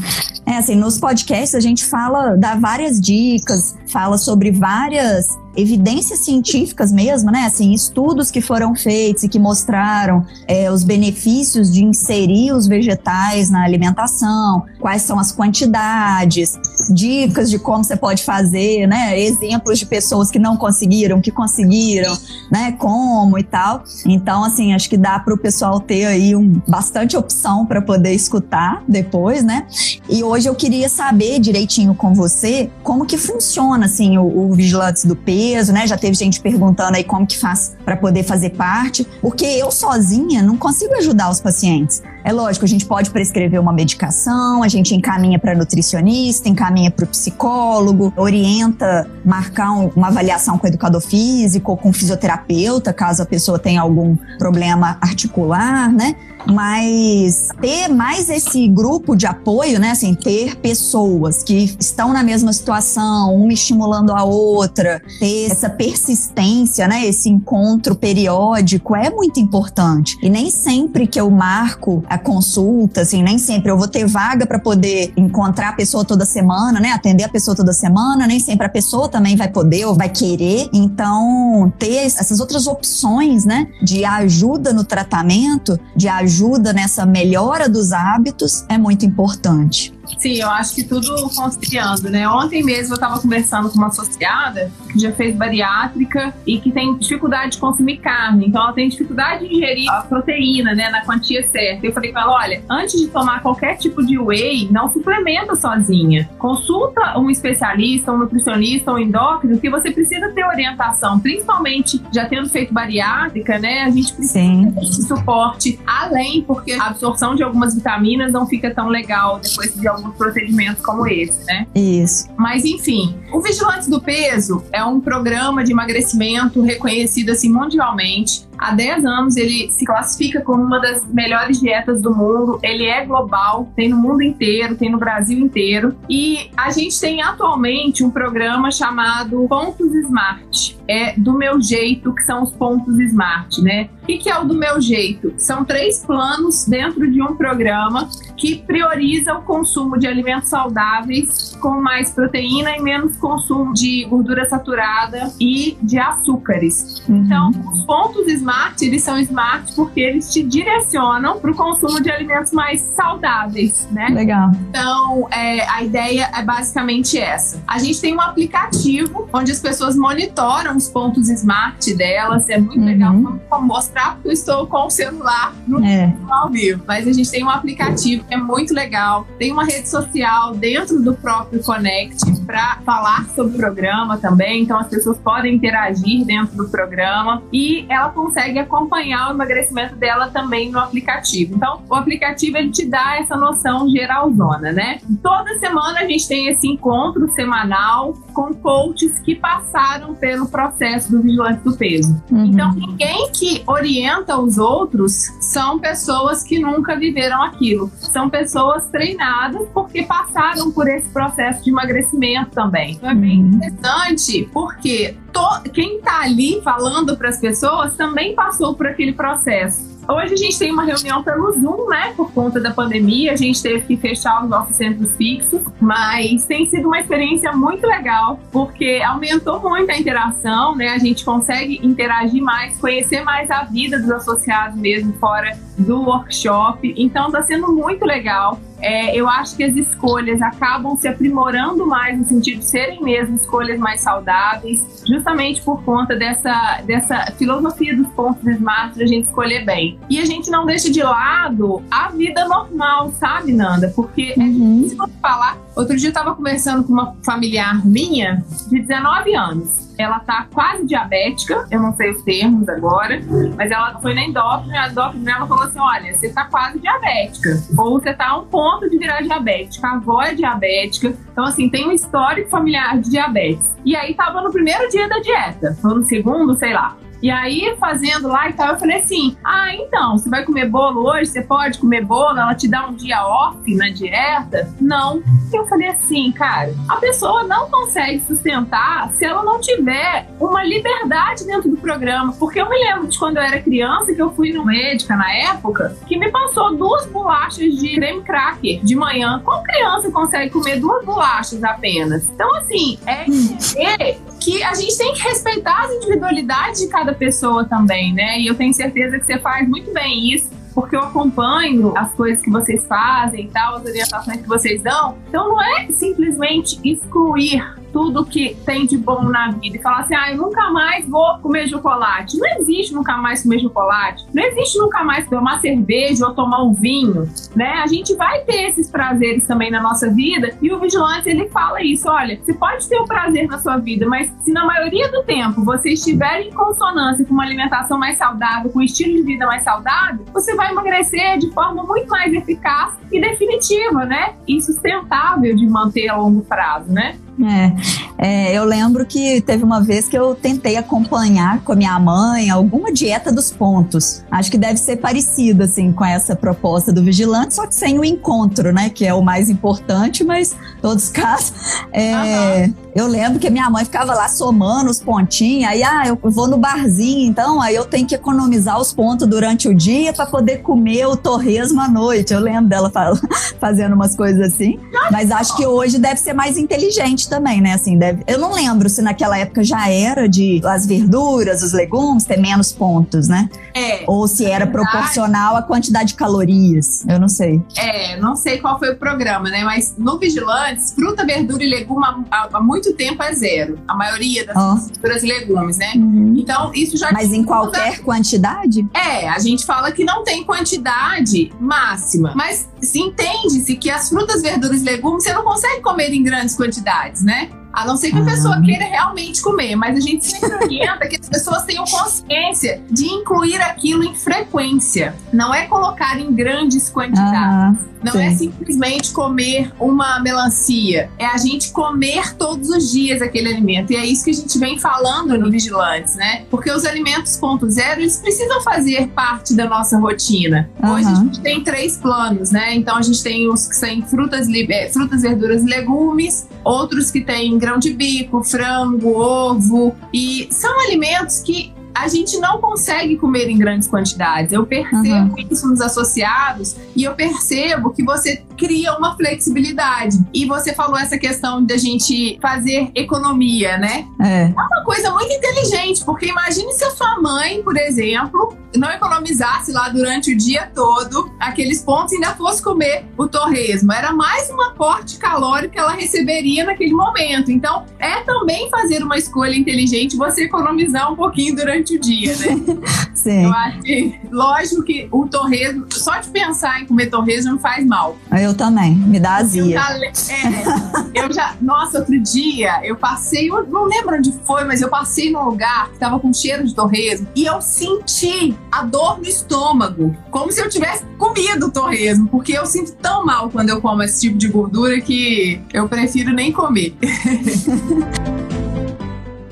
É 0.45 0.57
assim, 0.57 0.75
nos 0.75 0.99
podcasts 0.99 1.55
a 1.55 1.59
gente 1.59 1.85
fala, 1.85 2.35
dá 2.35 2.55
várias 2.55 2.99
dicas, 2.99 3.75
fala 3.87 4.17
sobre 4.17 4.51
várias 4.51 5.27
evidências 5.55 6.19
científicas 6.19 6.91
mesmo, 6.91 7.31
né? 7.31 7.45
Assim, 7.45 7.73
estudos 7.73 8.29
que 8.29 8.41
foram 8.41 8.75
feitos 8.75 9.23
e 9.23 9.29
que 9.29 9.39
mostraram 9.39 10.25
é, 10.47 10.71
os 10.71 10.83
benefícios 10.83 11.71
de 11.71 11.83
inserir 11.83 12.51
os 12.51 12.67
vegetais 12.67 13.49
na 13.49 13.63
alimentação, 13.63 14.65
quais 14.79 15.01
são 15.01 15.17
as 15.17 15.31
quantidades, 15.31 16.53
dicas 16.89 17.49
de 17.49 17.57
como 17.57 17.83
você 17.83 17.95
pode 17.95 18.23
fazer, 18.23 18.87
né? 18.87 19.19
Exemplos 19.19 19.79
de 19.79 19.85
pessoas 19.85 20.29
que 20.29 20.39
não 20.39 20.57
conseguiram, 20.57 21.21
que 21.21 21.31
conseguiram, 21.31 22.15
né? 22.51 22.73
Como 22.73 23.37
e 23.37 23.43
tal. 23.43 23.83
Então, 24.05 24.43
assim, 24.43 24.73
acho 24.73 24.89
que 24.89 24.97
dá 24.97 25.19
para 25.19 25.33
o 25.33 25.37
pessoal 25.37 25.79
ter 25.79 26.05
aí 26.05 26.35
um, 26.35 26.61
bastante 26.67 27.15
opção 27.15 27.65
para 27.65 27.81
poder 27.81 28.13
escutar 28.13 28.83
depois, 28.87 29.43
né? 29.43 29.65
E 30.09 30.23
hoje 30.23 30.47
eu 30.47 30.55
queria 30.55 30.89
saber 30.89 31.39
direitinho 31.39 31.95
com 31.95 32.13
você 32.13 32.69
como 32.83 33.05
que 33.05 33.17
funciona, 33.17 33.85
assim, 33.85 34.17
o, 34.17 34.49
o 34.49 34.53
Vigilantes 34.53 35.05
do 35.05 35.15
Peso 35.15 35.44
peso, 35.45 35.71
né? 35.71 35.85
Já 35.85 35.97
teve 35.97 36.15
gente 36.15 36.41
perguntando 36.41 36.97
aí 36.97 37.03
como 37.03 37.27
que 37.27 37.37
faz 37.37 37.75
para 37.85 37.95
poder 37.95 38.23
fazer 38.23 38.51
parte, 38.51 39.05
porque 39.21 39.45
eu 39.45 39.69
sozinha 39.69 40.41
não 40.41 40.57
consigo 40.57 40.95
ajudar 40.95 41.29
os 41.29 41.39
pacientes. 41.39 42.01
É 42.23 42.33
lógico, 42.33 42.65
a 42.65 42.67
gente 42.67 42.85
pode 42.85 43.11
prescrever 43.11 43.61
uma 43.61 43.71
medicação, 43.71 44.63
a 44.63 44.67
gente 44.67 44.95
encaminha 44.95 45.37
para 45.37 45.53
nutricionista, 45.53 46.49
encaminha 46.49 46.89
para 46.89 47.05
o 47.05 47.07
psicólogo, 47.07 48.11
orienta 48.17 49.07
marcar 49.23 49.71
um, 49.73 49.91
uma 49.95 50.07
avaliação 50.07 50.57
com 50.57 50.65
o 50.65 50.69
educador 50.69 51.01
físico 51.01 51.71
ou 51.71 51.77
com 51.77 51.89
o 51.89 51.93
fisioterapeuta, 51.93 52.91
caso 52.91 53.21
a 53.21 53.25
pessoa 53.25 53.59
tenha 53.59 53.81
algum 53.81 54.17
problema 54.39 54.97
articular, 54.99 55.91
né? 55.91 56.15
Mas 56.47 57.49
ter 57.59 57.87
mais 57.87 58.29
esse 58.29 58.67
grupo 58.67 59.15
de 59.15 59.25
apoio, 59.25 59.79
né? 59.79 59.91
Assim, 59.91 60.13
ter 60.13 60.55
pessoas 60.57 61.43
que 61.43 61.75
estão 61.79 62.13
na 62.13 62.23
mesma 62.23 62.53
situação, 62.53 63.35
uma 63.35 63.53
estimulando 63.53 64.11
a 64.11 64.23
outra, 64.23 65.01
ter 65.19 65.51
essa 65.51 65.69
persistência, 65.69 66.87
né? 66.87 67.05
Esse 67.05 67.29
encontro 67.29 67.95
periódico 67.95 68.95
é 68.95 69.09
muito 69.09 69.39
importante. 69.39 70.17
E 70.21 70.29
nem 70.29 70.49
sempre 70.51 71.07
que 71.07 71.19
eu 71.19 71.29
marco 71.29 72.03
a 72.07 72.17
consulta, 72.17 73.01
assim, 73.01 73.23
nem 73.23 73.37
sempre 73.37 73.71
eu 73.71 73.77
vou 73.77 73.87
ter 73.87 74.05
vaga 74.05 74.45
para 74.45 74.59
poder 74.59 75.13
encontrar 75.17 75.69
a 75.69 75.73
pessoa 75.73 76.05
toda 76.05 76.25
semana, 76.25 76.79
né? 76.79 76.91
Atender 76.91 77.23
a 77.23 77.29
pessoa 77.29 77.55
toda 77.55 77.73
semana, 77.73 78.27
nem 78.27 78.39
sempre 78.39 78.67
a 78.67 78.69
pessoa 78.69 79.09
também 79.09 79.35
vai 79.35 79.47
poder 79.47 79.85
ou 79.85 79.95
vai 79.95 80.09
querer. 80.09 80.69
Então, 80.73 81.73
ter 81.79 82.05
essas 82.05 82.39
outras 82.39 82.67
opções, 82.67 83.45
né? 83.45 83.67
De 83.81 84.05
ajuda 84.05 84.73
no 84.73 84.83
tratamento, 84.83 85.79
de 85.95 86.07
ajuda 86.07 86.34
ajuda 86.35 86.73
nessa 86.73 87.05
melhora 87.05 87.69
dos 87.69 87.93
hábitos 87.93 88.65
é 88.67 88.77
muito 88.77 89.05
importante. 89.05 89.93
Sim, 90.17 90.41
eu 90.41 90.49
acho 90.49 90.75
que 90.75 90.83
tudo 90.83 91.29
conciliando, 91.35 92.09
né? 92.09 92.27
Ontem 92.27 92.63
mesmo 92.63 92.93
eu 92.93 92.95
estava 92.95 93.19
conversando 93.19 93.69
com 93.69 93.77
uma 93.77 93.87
associada 93.87 94.71
que 94.91 94.99
já 94.99 95.11
fez 95.11 95.35
bariátrica 95.35 96.33
e 96.45 96.59
que 96.59 96.71
tem 96.71 96.95
dificuldade 96.97 97.53
de 97.53 97.57
consumir 97.57 97.97
carne. 97.97 98.47
Então 98.47 98.61
ela 98.61 98.73
tem 98.73 98.89
dificuldade 98.89 99.47
de 99.47 99.55
ingerir 99.55 99.89
a 99.89 100.01
proteína, 100.01 100.73
né, 100.73 100.89
na 100.89 101.03
quantia 101.05 101.47
certa. 101.47 101.85
Eu 101.85 101.93
falei 101.93 102.11
com 102.11 102.19
ela, 102.19 102.33
olha, 102.33 102.63
antes 102.69 102.99
de 102.99 103.07
tomar 103.07 103.41
qualquer 103.41 103.77
tipo 103.77 104.05
de 104.05 104.17
whey, 104.17 104.69
não 104.71 104.89
suplementa 104.89 105.55
sozinha. 105.55 106.29
Consulta 106.37 107.17
um 107.19 107.29
especialista, 107.29 108.11
um 108.11 108.17
nutricionista, 108.17 108.91
um 108.91 108.99
endócrino, 108.99 109.59
que 109.59 109.69
você 109.69 109.91
precisa 109.91 110.29
ter 110.29 110.45
orientação, 110.45 111.19
principalmente 111.19 112.01
já 112.11 112.25
tendo 112.25 112.49
feito 112.49 112.73
bariátrica, 112.73 113.59
né? 113.59 113.83
A 113.83 113.89
gente 113.89 114.13
precisa 114.13 114.39
Sim. 114.39 114.71
de 114.71 115.07
suporte 115.07 115.79
além, 115.85 116.41
porque 116.41 116.73
a 116.73 116.87
absorção 116.87 117.35
de 117.35 117.43
algumas 117.43 117.75
vitaminas 117.75 118.31
não 118.31 118.47
fica 118.47 118.73
tão 118.73 118.87
legal 118.87 119.39
depois 119.39 119.73
de 119.73 119.87
alguns 119.95 120.15
procedimentos 120.15 120.83
como 120.83 121.07
esse, 121.07 121.45
né? 121.45 121.67
Isso. 121.73 122.27
Mas 122.37 122.63
enfim, 122.65 123.15
o 123.31 123.41
Vigilantes 123.41 123.87
do 123.87 124.01
Peso 124.01 124.63
é 124.71 124.83
um 124.83 124.99
programa 124.99 125.63
de 125.63 125.71
emagrecimento 125.71 126.61
reconhecido 126.61 127.31
assim 127.31 127.49
mundialmente. 127.49 128.45
Há 128.57 128.73
10 128.73 129.05
anos 129.05 129.35
ele 129.35 129.71
se 129.71 129.85
classifica 129.85 130.41
como 130.41 130.63
uma 130.63 130.79
das 130.79 131.05
melhores 131.05 131.59
dietas 131.59 132.01
do 132.01 132.13
mundo. 132.13 132.59
Ele 132.63 132.85
é 132.85 133.05
global, 133.05 133.71
tem 133.75 133.89
no 133.89 133.97
mundo 133.97 134.21
inteiro, 134.21 134.75
tem 134.75 134.91
no 134.91 134.97
Brasil 134.97 135.39
inteiro. 135.39 135.95
E 136.09 136.49
a 136.55 136.69
gente 136.71 136.99
tem 136.99 137.21
atualmente 137.21 138.03
um 138.03 138.09
programa 138.09 138.71
chamado 138.71 139.45
Pontos 139.47 139.93
Smart. 139.93 140.77
É 140.87 141.13
do 141.17 141.33
meu 141.33 141.59
jeito, 141.59 142.13
que 142.13 142.21
são 142.21 142.43
os 142.43 142.51
pontos 142.51 142.99
Smart, 142.99 143.61
né? 143.61 143.89
O 144.03 144.05
que 144.05 144.29
é 144.29 144.37
o 144.37 144.45
do 144.45 144.53
meu 144.53 144.79
jeito? 144.79 145.33
São 145.37 145.65
três 145.65 146.05
planos 146.05 146.65
dentro 146.67 147.09
de 147.11 147.21
um 147.21 147.35
programa 147.35 148.07
que 148.37 148.57
prioriza 148.57 149.33
o 149.33 149.41
consumo 149.41 149.97
de 149.97 150.05
alimentos 150.05 150.49
saudáveis 150.49 151.57
com 151.59 151.81
mais 151.81 152.11
proteína 152.11 152.77
e 152.77 152.81
menos 152.81 153.17
consumo 153.17 153.73
de 153.73 154.05
gordura 154.05 154.47
saturada 154.47 155.31
e 155.39 155.77
de 155.81 155.97
açúcares. 155.97 157.03
Uhum. 157.07 157.17
Então, 157.17 157.49
os 157.71 157.83
pontos 157.85 158.27
smart, 158.27 158.44
eles 158.85 159.03
são 159.03 159.19
smart 159.19 159.73
porque 159.75 159.99
eles 159.99 160.31
te 160.31 160.43
direcionam 160.43 161.39
para 161.39 161.51
o 161.51 161.55
consumo 161.55 162.01
de 162.01 162.11
alimentos 162.11 162.51
mais 162.51 162.79
saudáveis, 162.81 163.87
né? 163.91 164.07
Legal. 164.09 164.51
Então, 164.69 165.27
é, 165.31 165.67
a 165.69 165.83
ideia 165.83 166.29
é 166.35 166.43
basicamente 166.43 167.17
essa. 167.17 167.61
A 167.67 167.79
gente 167.79 167.99
tem 167.99 168.15
um 168.15 168.21
aplicativo 168.21 169.27
onde 169.33 169.51
as 169.51 169.59
pessoas 169.59 169.95
monitoram 169.95 170.77
os 170.77 170.87
pontos 170.87 171.29
smart 171.29 171.93
delas. 171.95 172.47
É 172.49 172.57
muito 172.57 172.79
uhum. 172.79 172.85
legal 172.85 173.13
mostrar 173.61 174.15
porque 174.15 174.29
eu 174.29 174.33
estou 174.33 174.67
com 174.67 174.85
o 174.85 174.89
celular 174.89 175.53
no 175.67 175.83
é. 175.83 176.13
ao 176.29 176.49
vivo. 176.49 176.83
Mas 176.87 177.07
a 177.07 177.13
gente 177.13 177.29
tem 177.31 177.43
um 177.43 177.49
aplicativo 177.49 178.23
que 178.25 178.33
é 178.33 178.37
muito 178.37 178.73
legal. 178.73 179.27
Tem 179.39 179.51
uma 179.51 179.65
rede 179.65 179.89
social 179.89 180.53
dentro 180.55 181.01
do 181.01 181.13
próprio 181.15 181.63
Connect 181.63 182.41
para 182.45 182.79
falar 182.85 183.25
sobre 183.35 183.55
o 183.55 183.57
programa 183.57 184.17
também. 184.17 184.63
Então 184.63 184.79
as 184.79 184.87
pessoas 184.87 185.17
podem 185.17 185.55
interagir 185.55 186.25
dentro 186.25 186.55
do 186.55 186.69
programa 186.69 187.41
e 187.51 187.85
ela 187.89 188.09
consegue 188.09 188.34
acompanhar 188.39 189.29
o 189.29 189.33
emagrecimento 189.33 189.95
dela 189.95 190.29
também 190.29 190.71
no 190.71 190.79
aplicativo. 190.79 191.55
Então 191.55 191.81
o 191.89 191.95
aplicativo 191.95 192.57
ele 192.57 192.71
te 192.71 192.85
dá 192.85 193.17
essa 193.17 193.35
noção 193.35 193.89
geralzona, 193.89 194.71
né? 194.71 194.99
Toda 195.21 195.57
semana 195.59 195.99
a 196.01 196.07
gente 196.07 196.27
tem 196.27 196.47
esse 196.47 196.67
encontro 196.67 197.29
semanal 197.31 198.13
com 198.33 198.53
coaches 198.53 199.19
que 199.19 199.35
passaram 199.35 200.15
pelo 200.15 200.47
processo 200.47 201.11
do 201.11 201.21
vigilante 201.21 201.63
do 201.63 201.75
peso. 201.75 202.21
Uhum. 202.31 202.45
Então 202.45 202.73
ninguém 202.73 203.29
que 203.31 203.63
orienta 203.67 204.37
os 204.37 204.57
outros 204.57 205.13
são 205.39 205.79
pessoas 205.79 206.43
que 206.43 206.59
nunca 206.59 206.95
viveram 206.95 207.41
aquilo 207.41 207.91
são 208.15 208.29
pessoas 208.29 208.87
treinadas 208.87 209.67
porque 209.73 210.03
passaram 210.03 210.71
por 210.71 210.87
esse 210.87 211.09
processo 211.09 211.63
de 211.63 211.69
emagrecimento 211.69 212.51
também. 212.51 212.93
Então 212.93 213.09
é 213.09 213.15
bem 213.15 213.41
uhum. 213.41 213.47
interessante 213.47 214.49
porque 214.53 215.15
to, 215.31 215.69
quem 215.73 215.97
está 215.97 216.21
ali 216.21 216.61
falando 216.61 217.17
para 217.17 217.29
as 217.29 217.39
pessoas 217.39 217.95
também 217.95 218.24
passou 218.33 218.73
por 218.73 218.87
aquele 218.87 219.13
processo. 219.13 219.95
Hoje 220.07 220.35
a 220.35 220.37
gente 220.37 220.59
tem 220.59 220.71
uma 220.71 220.83
reunião 220.83 221.23
pelo 221.23 221.51
Zoom, 221.51 221.89
né? 221.89 222.13
Por 222.15 222.31
conta 222.31 222.59
da 222.59 222.69
pandemia, 222.69 223.33
a 223.33 223.35
gente 223.35 223.61
teve 223.61 223.81
que 223.81 223.97
fechar 223.97 224.43
os 224.43 224.49
nossos 224.49 224.75
centros 224.75 225.15
fixos, 225.15 225.61
mas 225.81 226.45
tem 226.45 226.65
sido 226.67 226.87
uma 226.87 226.99
experiência 226.99 227.51
muito 227.53 227.87
legal, 227.87 228.39
porque 228.51 229.01
aumentou 229.03 229.59
muito 229.59 229.89
a 229.89 229.97
interação, 229.97 230.75
né? 230.75 230.89
A 230.89 230.99
gente 230.99 231.25
consegue 231.25 231.79
interagir 231.83 232.41
mais, 232.41 232.77
conhecer 232.77 233.23
mais 233.23 233.49
a 233.49 233.63
vida 233.63 233.99
dos 233.99 234.11
associados 234.11 234.77
mesmo 234.79 235.11
fora 235.13 235.57
do 235.75 236.03
workshop. 236.03 236.93
Então 236.95 237.25
está 237.27 237.43
sendo 237.43 237.73
muito 237.73 238.05
legal. 238.05 238.59
É, 238.85 239.15
eu 239.15 239.27
acho 239.27 239.57
que 239.57 239.63
as 239.63 239.75
escolhas 239.75 240.39
acabam 240.43 240.95
se 240.95 241.07
aprimorando 241.07 241.87
mais 241.87 242.19
no 242.19 242.23
sentido 242.23 242.59
de 242.59 242.65
serem 242.65 243.01
mesmo 243.01 243.35
escolhas 243.35 243.79
mais 243.79 244.01
saudáveis, 244.01 245.03
justamente 245.07 245.59
por 245.63 245.83
conta 245.83 246.15
dessa, 246.15 246.81
dessa 246.85 247.31
filosofia 247.35 247.95
dos 247.95 248.07
pontos 248.09 248.45
smart 248.45 248.93
de 248.93 249.03
a 249.03 249.07
gente 249.07 249.25
escolher 249.25 249.65
bem. 249.65 249.99
E 250.07 250.19
a 250.19 250.25
gente 250.25 250.51
não 250.51 250.67
deixa 250.67 250.91
de 250.91 251.01
lado 251.01 251.81
a 251.89 252.09
vida 252.09 252.47
normal, 252.47 253.11
sabe, 253.13 253.53
Nanda? 253.53 253.91
Porque 253.95 254.35
é 254.37 254.39
uhum. 254.39 254.81
é 254.81 254.83
difícil 254.83 255.09
falar. 255.19 255.57
Outro 255.75 255.97
dia 255.97 256.09
eu 256.09 256.11
estava 256.11 256.35
conversando 256.35 256.83
com 256.83 256.93
uma 256.93 257.15
familiar 257.25 257.83
minha 257.83 258.43
de 258.69 258.81
19 258.81 259.35
anos 259.35 259.85
ela 259.97 260.19
tá 260.19 260.47
quase 260.53 260.85
diabética, 260.85 261.65
eu 261.71 261.81
não 261.81 261.95
sei 261.95 262.11
os 262.11 262.21
termos 262.23 262.67
agora, 262.67 263.19
mas 263.55 263.71
ela 263.71 263.99
foi 263.99 264.13
na 264.13 264.23
endócrina, 264.23 264.81
a 264.81 264.89
endócrina 264.89 265.47
falou 265.47 265.63
assim: 265.63 265.79
olha, 265.79 266.13
você 266.13 266.29
tá 266.29 266.45
quase 266.45 266.79
diabética, 266.79 267.61
ou 267.77 267.99
você 267.99 268.13
tá 268.13 268.29
a 268.29 268.37
um 268.37 268.45
ponto 268.45 268.74
de 268.79 268.97
virar 268.97 269.21
diabética, 269.21 269.87
a 269.87 269.93
avó 269.93 270.21
é 270.21 270.33
diabética, 270.33 271.13
então 271.31 271.43
assim, 271.43 271.69
tem 271.69 271.87
um 271.87 271.91
histórico 271.91 272.49
familiar 272.49 272.99
de 272.99 273.09
diabetes. 273.09 273.75
E 273.83 273.95
aí 273.95 274.13
tava 274.13 274.41
no 274.41 274.51
primeiro 274.51 274.89
dia 274.89 275.07
da 275.07 275.19
dieta, 275.19 275.77
ou 275.83 275.95
no 275.95 276.03
segundo, 276.03 276.55
sei 276.57 276.73
lá. 276.73 276.97
E 277.25 277.31
aí, 277.31 277.75
fazendo 277.79 278.27
lá 278.27 278.47
e 278.47 278.53
tal, 278.53 278.73
eu 278.73 278.77
falei 278.77 278.97
assim: 278.97 279.35
ah, 279.43 279.73
então, 279.73 280.15
você 280.15 280.29
vai 280.29 280.45
comer 280.45 280.69
bolo 280.69 281.09
hoje? 281.09 281.25
Você 281.31 281.41
pode 281.41 281.79
comer 281.79 282.05
bolo? 282.05 282.37
Ela 282.37 282.53
te 282.53 282.67
dá 282.67 282.85
um 282.85 282.93
dia 282.93 283.25
off 283.25 283.73
na 283.73 283.89
dieta? 283.89 284.71
Não. 284.79 285.23
Eu 285.51 285.65
falei 285.65 285.87
assim, 285.87 286.31
cara, 286.31 286.71
a 286.87 286.97
pessoa 286.97 287.43
não 287.43 287.67
consegue 287.67 288.21
sustentar 288.27 289.11
se 289.13 289.25
ela 289.25 289.41
não 289.41 289.59
tiver 289.59 290.27
uma 290.39 290.63
liberdade 290.63 291.47
dentro 291.47 291.67
do 291.67 291.77
programa. 291.77 292.31
Porque 292.33 292.61
eu 292.61 292.69
me 292.69 292.77
lembro 292.77 293.07
de 293.07 293.17
quando 293.17 293.37
eu 293.37 293.41
era 293.41 293.59
criança, 293.59 294.13
que 294.13 294.21
eu 294.21 294.31
fui 294.31 294.53
no 294.53 294.63
médica 294.63 295.15
na 295.15 295.33
época, 295.33 295.97
que 296.05 296.19
me 296.19 296.29
passou 296.29 296.75
duas 296.75 297.07
bolachas 297.07 297.73
de 297.75 297.95
creme 297.95 298.21
cracker 298.21 298.83
de 298.83 298.95
manhã. 298.95 299.41
Qual 299.43 299.63
criança 299.63 300.11
consegue 300.11 300.51
comer 300.51 300.79
duas 300.79 301.03
bolachas 301.03 301.63
apenas? 301.63 302.29
Então, 302.29 302.53
assim, 302.55 302.99
é 303.07 303.23
entender 303.23 304.21
que 304.39 304.61
a 304.61 304.75
gente 304.75 304.95
tem 304.95 305.11
que 305.11 305.23
respeitar 305.23 305.85
as 305.85 305.91
individualidades 305.91 306.81
de 306.81 306.87
cada 306.87 307.14
pessoa 307.15 307.65
também, 307.65 308.13
né? 308.13 308.39
E 308.39 308.47
eu 308.47 308.55
tenho 308.55 308.73
certeza 308.73 309.17
que 309.17 309.25
você 309.25 309.39
faz 309.39 309.67
muito 309.67 309.91
bem 309.93 310.33
isso 310.33 310.49
porque 310.75 310.93
eu 310.93 310.99
acompanho 310.99 311.97
as 311.97 312.13
coisas 312.13 312.43
que 312.43 312.51
vocês 312.51 312.85
fazem 312.85 313.45
e 313.45 313.47
tal, 313.47 313.77
as 313.77 313.85
orientações 313.85 314.41
que 314.41 314.47
vocês 314.47 314.83
dão. 314.83 315.17
Então 315.29 315.47
não 315.47 315.61
é 315.61 315.87
simplesmente 315.89 316.77
excluir 316.83 317.63
tudo 317.95 318.25
que 318.25 318.57
tem 318.65 318.85
de 318.85 318.97
bom 318.97 319.23
na 319.23 319.51
vida 319.51 319.77
e 319.77 319.81
falar 319.81 319.99
assim, 319.99 320.13
ah, 320.15 320.29
eu 320.29 320.37
nunca 320.37 320.69
mais 320.69 321.07
vou 321.07 321.39
comer 321.39 321.65
chocolate. 321.69 322.37
Não 322.37 322.45
existe 322.59 322.93
nunca 322.93 323.15
mais 323.15 323.43
comer 323.43 323.61
chocolate. 323.61 324.25
Não 324.33 324.43
existe 324.43 324.77
nunca 324.77 325.01
mais 325.01 325.25
tomar 325.29 325.61
cerveja 325.61 326.27
ou 326.27 326.33
tomar 326.33 326.61
um 326.61 326.73
vinho, 326.73 327.23
né? 327.55 327.75
A 327.81 327.87
gente 327.87 328.13
vai 328.17 328.41
ter 328.41 328.67
esses 328.67 328.91
prazeres 328.91 329.47
também 329.47 329.71
na 329.71 329.81
nossa 329.81 330.11
vida 330.11 330.57
e 330.61 330.73
o 330.73 330.79
vigilante 330.81 331.29
ele 331.29 331.47
fala 331.47 331.81
isso, 331.81 332.09
olha, 332.09 332.37
você 332.37 332.53
pode 332.53 332.85
ter 332.89 332.97
o 332.97 333.03
um 333.03 333.05
prazer 333.05 333.47
na 333.47 333.59
sua 333.59 333.77
vida, 333.77 334.05
mas 334.05 334.29
se 334.41 334.51
na 334.51 334.65
maioria 334.65 335.09
do 335.09 335.23
tempo 335.23 335.63
você 335.63 335.93
estiver 335.93 336.41
em 336.41 336.51
consonância 336.51 337.23
com 337.23 337.33
uma 337.33 337.43
alimentação 337.43 337.97
mais 337.97 338.17
saudável, 338.17 338.71
com 338.71 338.79
um 338.79 338.83
estilo 338.83 339.13
de 339.13 339.21
vida 339.21 339.45
mais 339.45 339.63
saudável, 339.63 340.25
você 340.33 340.53
vai 340.53 340.69
emagrecer 340.69 341.37
de 341.37 341.49
forma 341.51 341.81
muito 341.83 342.09
mais 342.09 342.33
eficaz 342.33 342.97
e 343.09 343.21
definitiva, 343.21 344.03
né? 344.03 344.33
E 344.45 344.61
sustentável 344.61 345.55
de 345.55 345.65
manter 345.65 346.09
a 346.09 346.17
longo 346.17 346.41
prazo, 346.43 346.91
né? 346.91 347.17
É, 347.43 347.73
é, 348.17 348.57
eu 348.57 348.63
lembro 348.63 349.05
que 349.05 349.41
teve 349.41 349.63
uma 349.63 349.81
vez 349.81 350.07
que 350.07 350.17
eu 350.17 350.33
tentei 350.35 350.77
acompanhar 350.77 351.61
com 351.61 351.73
a 351.73 351.75
minha 351.75 351.99
mãe 351.99 352.49
alguma 352.49 352.91
dieta 352.91 353.31
dos 353.31 353.51
pontos. 353.51 354.23
Acho 354.31 354.49
que 354.49 354.57
deve 354.57 354.77
ser 354.77 354.97
parecido 354.97 355.63
assim 355.63 355.91
com 355.91 356.05
essa 356.05 356.35
proposta 356.35 356.93
do 356.93 357.03
vigilante, 357.03 357.53
só 357.53 357.67
que 357.67 357.75
sem 357.75 357.99
o 357.99 358.05
encontro, 358.05 358.71
né? 358.71 358.89
Que 358.89 359.05
é 359.05 359.13
o 359.13 359.21
mais 359.21 359.49
importante, 359.49 360.23
mas 360.23 360.55
todos 360.81 361.05
os 361.05 361.09
casos. 361.09 361.53
É, 361.91 362.65
uhum. 362.65 362.84
Eu 362.95 363.07
lembro 363.07 363.39
que 363.39 363.49
minha 363.49 363.69
mãe 363.69 363.83
ficava 363.83 364.13
lá 364.13 364.29
somando 364.29 364.89
os 364.89 365.01
pontinhos, 365.01 365.69
aí 365.69 365.83
ah, 365.83 366.03
eu 366.07 366.17
vou 366.31 366.47
no 366.47 366.57
barzinho, 366.57 367.29
então 367.29 367.61
aí 367.61 367.75
eu 367.75 367.83
tenho 367.83 368.07
que 368.07 368.15
economizar 368.15 368.79
os 368.79 368.93
pontos 368.93 369.27
durante 369.27 369.67
o 369.67 369.75
dia 369.75 370.13
para 370.13 370.25
poder 370.25 370.59
comer 370.59 371.05
o 371.05 371.17
torresmo 371.17 371.81
à 371.81 371.89
noite. 371.89 372.33
Eu 372.33 372.39
lembro 372.39 372.69
dela 372.69 372.89
fazendo 373.59 373.95
umas 373.95 374.15
coisas 374.15 374.53
assim, 374.53 374.79
mas 375.11 375.29
acho 375.29 375.57
que 375.57 375.65
hoje 375.65 375.99
deve 375.99 376.21
ser 376.21 376.31
mais 376.31 376.57
inteligente 376.57 377.27
também, 377.27 377.59
né? 377.59 377.73
Assim, 377.73 377.97
deve, 377.97 378.23
eu 378.27 378.39
não 378.39 378.53
lembro 378.53 378.87
se 378.87 379.01
naquela 379.01 379.37
época 379.37 379.61
já 379.61 379.89
era 379.89 380.29
de 380.29 380.61
as 380.63 380.85
verduras, 380.85 381.63
os 381.63 381.73
legumes 381.73 382.23
ter 382.23 382.39
menos 382.39 382.71
pontos, 382.71 383.27
né? 383.27 383.49
É. 383.73 384.05
Ou 384.07 384.25
se 384.25 384.45
era 384.45 384.65
proporcional 384.65 385.57
à 385.57 385.61
quantidade 385.61 386.09
de 386.09 386.15
calorias. 386.15 387.03
Eu 387.09 387.19
não 387.19 387.27
sei. 387.27 387.61
É, 387.75 388.17
não 388.21 388.37
sei 388.37 388.59
qual 388.59 388.79
foi 388.79 388.93
o 388.93 388.95
programa, 388.95 389.49
né? 389.49 389.65
Mas 389.65 389.95
no 389.97 390.17
Vigilantes, 390.17 390.93
fruta, 390.93 391.25
verdura 391.25 391.61
e 391.61 391.67
legume 391.67 392.05
há, 392.31 392.47
há 392.53 392.61
muito 392.85 392.93
tempo 392.93 393.21
é 393.23 393.33
zero. 393.33 393.79
A 393.87 393.95
maioria 393.95 394.45
das 394.45 394.55
oh. 394.55 394.93
frutas 394.99 395.23
e 395.23 395.27
legumes, 395.27 395.77
né? 395.77 395.93
Uhum. 395.95 396.35
Então, 396.37 396.71
isso 396.73 396.97
já. 396.97 397.11
Mas 397.11 397.33
em 397.33 397.43
qualquer 397.43 397.99
quantidade? 397.99 398.85
É, 398.93 399.27
a 399.29 399.39
gente 399.39 399.65
fala 399.65 399.91
que 399.91 400.03
não 400.03 400.23
tem 400.23 400.43
quantidade 400.43 401.51
máxima. 401.59 402.33
Mas 402.35 402.69
se 402.81 402.99
entende-se 402.99 403.75
que 403.75 403.89
as 403.89 404.09
frutas, 404.09 404.41
verduras 404.41 404.81
e 404.81 404.83
legumes 404.83 405.23
você 405.23 405.33
não 405.33 405.43
consegue 405.43 405.81
comer 405.81 406.13
em 406.13 406.23
grandes 406.23 406.55
quantidades 406.55 407.23
né? 407.23 407.49
A 407.75 407.85
não 407.85 407.97
ser 407.97 408.11
que 408.11 408.17
a 408.17 408.23
pessoa 408.23 408.61
queira 408.61 408.85
realmente 408.85 409.41
comer, 409.41 409.75
mas 409.75 409.97
a 409.97 409.99
gente 409.99 410.25
sempre 410.25 410.55
orienta 410.55 411.07
que 411.07 411.17
as 411.17 411.27
pessoas 411.27 411.65
tenham 411.65 411.83
consciência 411.83 412.81
de 412.89 413.05
incluir 413.05 413.61
aquilo 413.61 414.03
em 414.03 414.15
frequência. 414.15 415.13
Não 415.33 415.53
é 415.53 415.67
colocar 415.67 416.17
em 416.17 416.33
grandes 416.33 416.89
quantidades. 416.89 417.95
Não 418.05 418.11
Sim. 418.11 418.21
é 418.21 418.35
simplesmente 418.35 419.11
comer 419.11 419.71
uma 419.79 420.19
melancia, 420.19 421.09
é 421.17 421.25
a 421.25 421.37
gente 421.37 421.71
comer 421.71 422.35
todos 422.35 422.69
os 422.69 422.91
dias 422.91 423.19
aquele 423.19 423.49
alimento. 423.49 423.91
E 423.91 423.95
é 423.95 424.05
isso 424.05 424.23
que 424.23 424.29
a 424.29 424.33
gente 424.33 424.59
vem 424.59 424.77
falando 424.77 425.35
no 425.39 425.49
Vigilantes, 425.49 426.15
né? 426.15 426.45
Porque 426.51 426.71
os 426.71 426.85
alimentos 426.85 427.35
ponto 427.37 427.67
zero, 427.67 428.01
eles 428.01 428.17
precisam 428.17 428.61
fazer 428.61 429.07
parte 429.07 429.55
da 429.55 429.67
nossa 429.67 429.97
rotina. 429.97 430.69
Uhum. 430.83 430.93
Hoje 430.93 431.07
a 431.07 431.15
gente 431.15 431.41
tem 431.41 431.63
três 431.63 431.97
planos, 431.97 432.51
né? 432.51 432.75
Então 432.75 432.95
a 432.95 433.01
gente 433.01 433.23
tem 433.23 433.49
os 433.49 433.67
que 433.67 433.75
são 433.75 434.01
frutas, 434.03 434.47
é, 434.69 434.89
frutas 434.89 435.23
verduras 435.23 435.63
e 435.63 435.65
legumes, 435.65 436.47
outros 436.63 437.09
que 437.09 437.21
têm 437.21 437.57
grão 437.65 437.79
de 437.79 437.91
bico, 437.93 438.43
frango, 438.43 439.17
ovo. 439.17 439.95
E 440.13 440.47
são 440.51 440.79
alimentos 440.81 441.39
que 441.39 441.73
a 441.95 442.09
gente 442.09 442.37
não 442.39 442.59
consegue 442.59 443.15
comer 443.15 443.49
em 443.49 443.57
grandes 443.57 443.87
quantidades. 443.87 444.51
Eu 444.51 444.65
percebo 444.65 445.33
uhum. 445.33 445.47
isso 445.49 445.65
nos 445.65 445.79
associados 445.79 446.75
e 446.93 447.05
eu 447.05 447.15
percebo 447.15 447.91
que 447.91 448.03
você 448.03 448.43
cria 448.57 448.93
uma 448.97 449.15
flexibilidade. 449.15 450.17
E 450.33 450.45
você 450.45 450.73
falou 450.73 450.97
essa 450.97 451.17
questão 451.17 451.63
da 451.63 451.77
gente 451.77 452.37
fazer 452.41 452.91
economia, 452.93 453.77
né? 453.77 454.05
É. 454.19 454.43
é 454.43 454.53
uma 454.53 454.83
coisa 454.83 455.09
muito 455.11 455.31
inteligente, 455.31 456.03
porque 456.03 456.27
imagine 456.27 456.71
se 456.73 456.83
a 456.83 456.91
sua 456.91 457.14
mãe, 457.35 457.61
por 457.61 457.75
exemplo, 457.75 458.55
não 458.77 458.89
economizasse 458.89 459.73
lá 459.73 459.89
durante 459.89 460.33
o 460.33 460.37
dia 460.37 460.71
todo 460.73 461.29
aqueles 461.39 461.81
pontos 461.81 462.13
e 462.13 462.15
ainda 462.15 462.33
fosse 462.35 462.63
comer 462.63 463.05
o 463.17 463.27
torresmo. 463.27 463.91
Era 463.91 464.13
mais 464.13 464.49
um 464.49 464.61
aporte 464.61 465.17
calórico 465.17 465.73
que 465.73 465.79
ela 465.79 465.93
receberia 465.93 466.63
naquele 466.63 466.93
momento. 466.93 467.51
Então, 467.51 467.85
é 467.99 468.21
também 468.21 468.69
fazer 468.69 469.03
uma 469.03 469.17
escolha 469.17 469.55
inteligente 469.55 470.15
você 470.15 470.45
economizar 470.45 471.11
um 471.11 471.15
pouquinho 471.15 471.55
durante 471.55 471.97
o 471.97 471.99
dia, 471.99 472.33
né? 472.37 472.55
Sim. 473.13 473.45
Eu 473.45 473.53
acho 473.53 473.79
que, 473.81 474.19
lógico 474.31 474.83
que 474.83 475.07
o 475.11 475.27
torresmo, 475.27 475.85
só 475.91 476.17
de 476.19 476.29
pensar 476.29 476.81
em 476.81 476.85
comer 476.85 477.07
torresmo 477.07 477.53
não 477.53 477.59
faz 477.59 477.85
mal. 477.85 478.17
Eu 478.31 478.53
também, 478.53 478.95
me 478.95 479.19
dá 479.19 479.37
azia. 479.37 479.79
É, 479.81 481.23
eu 481.23 481.33
já, 481.33 481.55
nossa, 481.59 481.99
outro 481.99 482.19
dia 482.21 482.81
eu 482.83 482.95
passei, 482.95 483.49
eu 483.49 483.65
não 483.67 483.85
lembro 483.85 484.15
onde 484.15 484.31
foi, 484.45 484.63
mas 484.63 484.81
eu 484.81 484.89
passei 484.89 485.31
num 485.31 485.43
lugar 485.43 485.89
que 485.91 485.97
tava 485.97 486.19
com 486.19 486.31
cheiro 486.31 486.63
de 486.63 486.75
torresmo 486.75 487.24
e 487.35 487.45
eu 487.45 487.61
senti 487.61 488.55
a 488.71 488.83
dor 488.83 489.17
no 489.17 489.25
estômago, 489.25 490.15
como 490.29 490.51
se 490.51 490.61
eu 490.61 490.69
tivesse 490.69 491.05
comido 491.17 491.71
torresmo, 491.71 492.27
porque 492.27 492.53
eu 492.53 492.65
sinto 492.65 492.93
tão 492.93 493.25
mal 493.25 493.49
quando 493.49 493.69
eu 493.69 493.81
como 493.81 494.03
esse 494.03 494.21
tipo 494.21 494.37
de 494.37 494.47
gordura 494.47 494.99
que 494.99 495.61
eu 495.73 495.87
prefiro 495.87 496.33
nem 496.33 496.51
comer. 496.51 496.95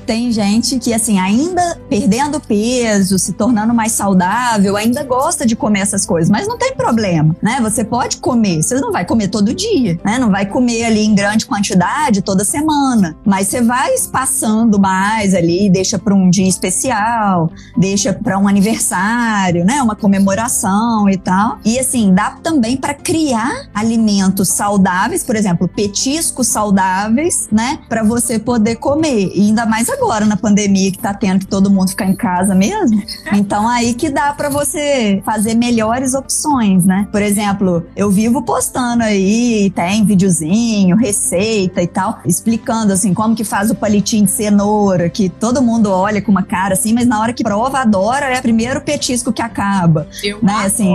tem 0.04 0.30
gente 0.30 0.78
que, 0.78 0.92
assim, 0.92 1.18
ainda 1.18 1.78
perdendo 1.88 2.40
peso, 2.40 3.18
se 3.18 3.32
tornando 3.32 3.74
mais 3.74 3.92
saudável, 3.92 4.76
ainda 4.76 5.02
gosta 5.02 5.46
de 5.46 5.56
comer 5.56 5.80
essas 5.80 6.06
coisas, 6.06 6.30
mas 6.30 6.46
não 6.46 6.56
tem 6.58 6.74
problema, 6.74 7.34
né? 7.42 7.58
Você 7.62 7.84
pode 7.84 8.18
comer, 8.18 8.62
você 8.62 8.76
não 8.80 8.92
vai 8.92 9.04
comer 9.04 9.28
todo 9.28 9.54
dia, 9.54 9.98
né? 10.04 10.18
Não 10.18 10.30
vai 10.30 10.46
comer 10.46 10.84
ali 10.84 11.04
em 11.04 11.14
grande 11.14 11.46
quantidade 11.46 12.22
toda 12.22 12.44
semana, 12.44 13.16
mas 13.24 13.48
você 13.48 13.60
vai 13.62 13.94
espaçando 13.94 14.78
mais 14.78 15.34
ali, 15.34 15.68
deixa 15.70 15.98
para 15.98 16.14
um 16.14 16.30
dia 16.30 16.48
especial, 16.48 17.50
deixa 17.76 18.12
para 18.12 18.38
um 18.38 18.46
aniversário, 18.46 19.64
né? 19.64 19.82
Uma 19.82 19.96
comemoração 19.96 21.08
e 21.08 21.16
tal. 21.16 21.58
E 21.64 21.78
assim, 21.78 22.12
dá 22.14 22.30
também 22.42 22.76
para 22.76 22.94
criar 22.94 23.68
alimentos 23.74 24.48
saudáveis, 24.48 25.22
por 25.22 25.36
exemplo, 25.36 25.68
petiscos 25.68 26.48
saudáveis, 26.48 27.48
né? 27.50 27.78
Para 27.88 28.02
você 28.02 28.38
poder 28.38 28.76
comer. 28.76 29.32
E 29.34 29.48
ainda 29.48 29.66
mais 29.66 29.88
agora 29.94 30.24
na 30.24 30.36
pandemia 30.36 30.90
que 30.90 30.98
tá 30.98 31.12
tendo 31.12 31.40
que 31.40 31.46
todo 31.46 31.70
mundo 31.70 31.90
ficar 31.90 32.06
em 32.06 32.14
casa 32.14 32.54
mesmo. 32.54 33.02
Então 33.32 33.68
aí 33.68 33.94
que 33.94 34.10
dá 34.10 34.32
para 34.32 34.48
você 34.48 35.22
fazer 35.24 35.54
melhores 35.54 36.14
opções, 36.14 36.84
né? 36.84 37.08
Por 37.10 37.22
exemplo, 37.22 37.84
eu 37.96 38.10
vivo 38.10 38.42
postando 38.42 39.02
aí, 39.02 39.70
tem 39.74 40.04
videozinho, 40.04 40.96
receita 40.96 41.82
e 41.82 41.86
tal, 41.86 42.20
explicando 42.24 42.92
assim 42.92 43.12
como 43.12 43.34
que 43.34 43.44
faz 43.44 43.70
o 43.70 43.74
palitinho 43.74 44.24
de 44.24 44.30
cenoura, 44.30 45.08
que 45.08 45.28
todo 45.28 45.62
mundo 45.62 45.90
olha 45.90 46.20
com 46.22 46.30
uma 46.30 46.42
cara 46.42 46.74
assim, 46.74 46.92
mas 46.92 47.06
na 47.06 47.20
hora 47.20 47.32
que 47.32 47.42
prova, 47.42 47.80
adora, 47.80 48.26
é 48.26 48.38
o 48.38 48.42
primeiro 48.42 48.80
petisco 48.80 49.32
que 49.32 49.42
acaba. 49.42 50.06
Eu 50.22 50.38
né? 50.42 50.54
Assim, 50.64 50.90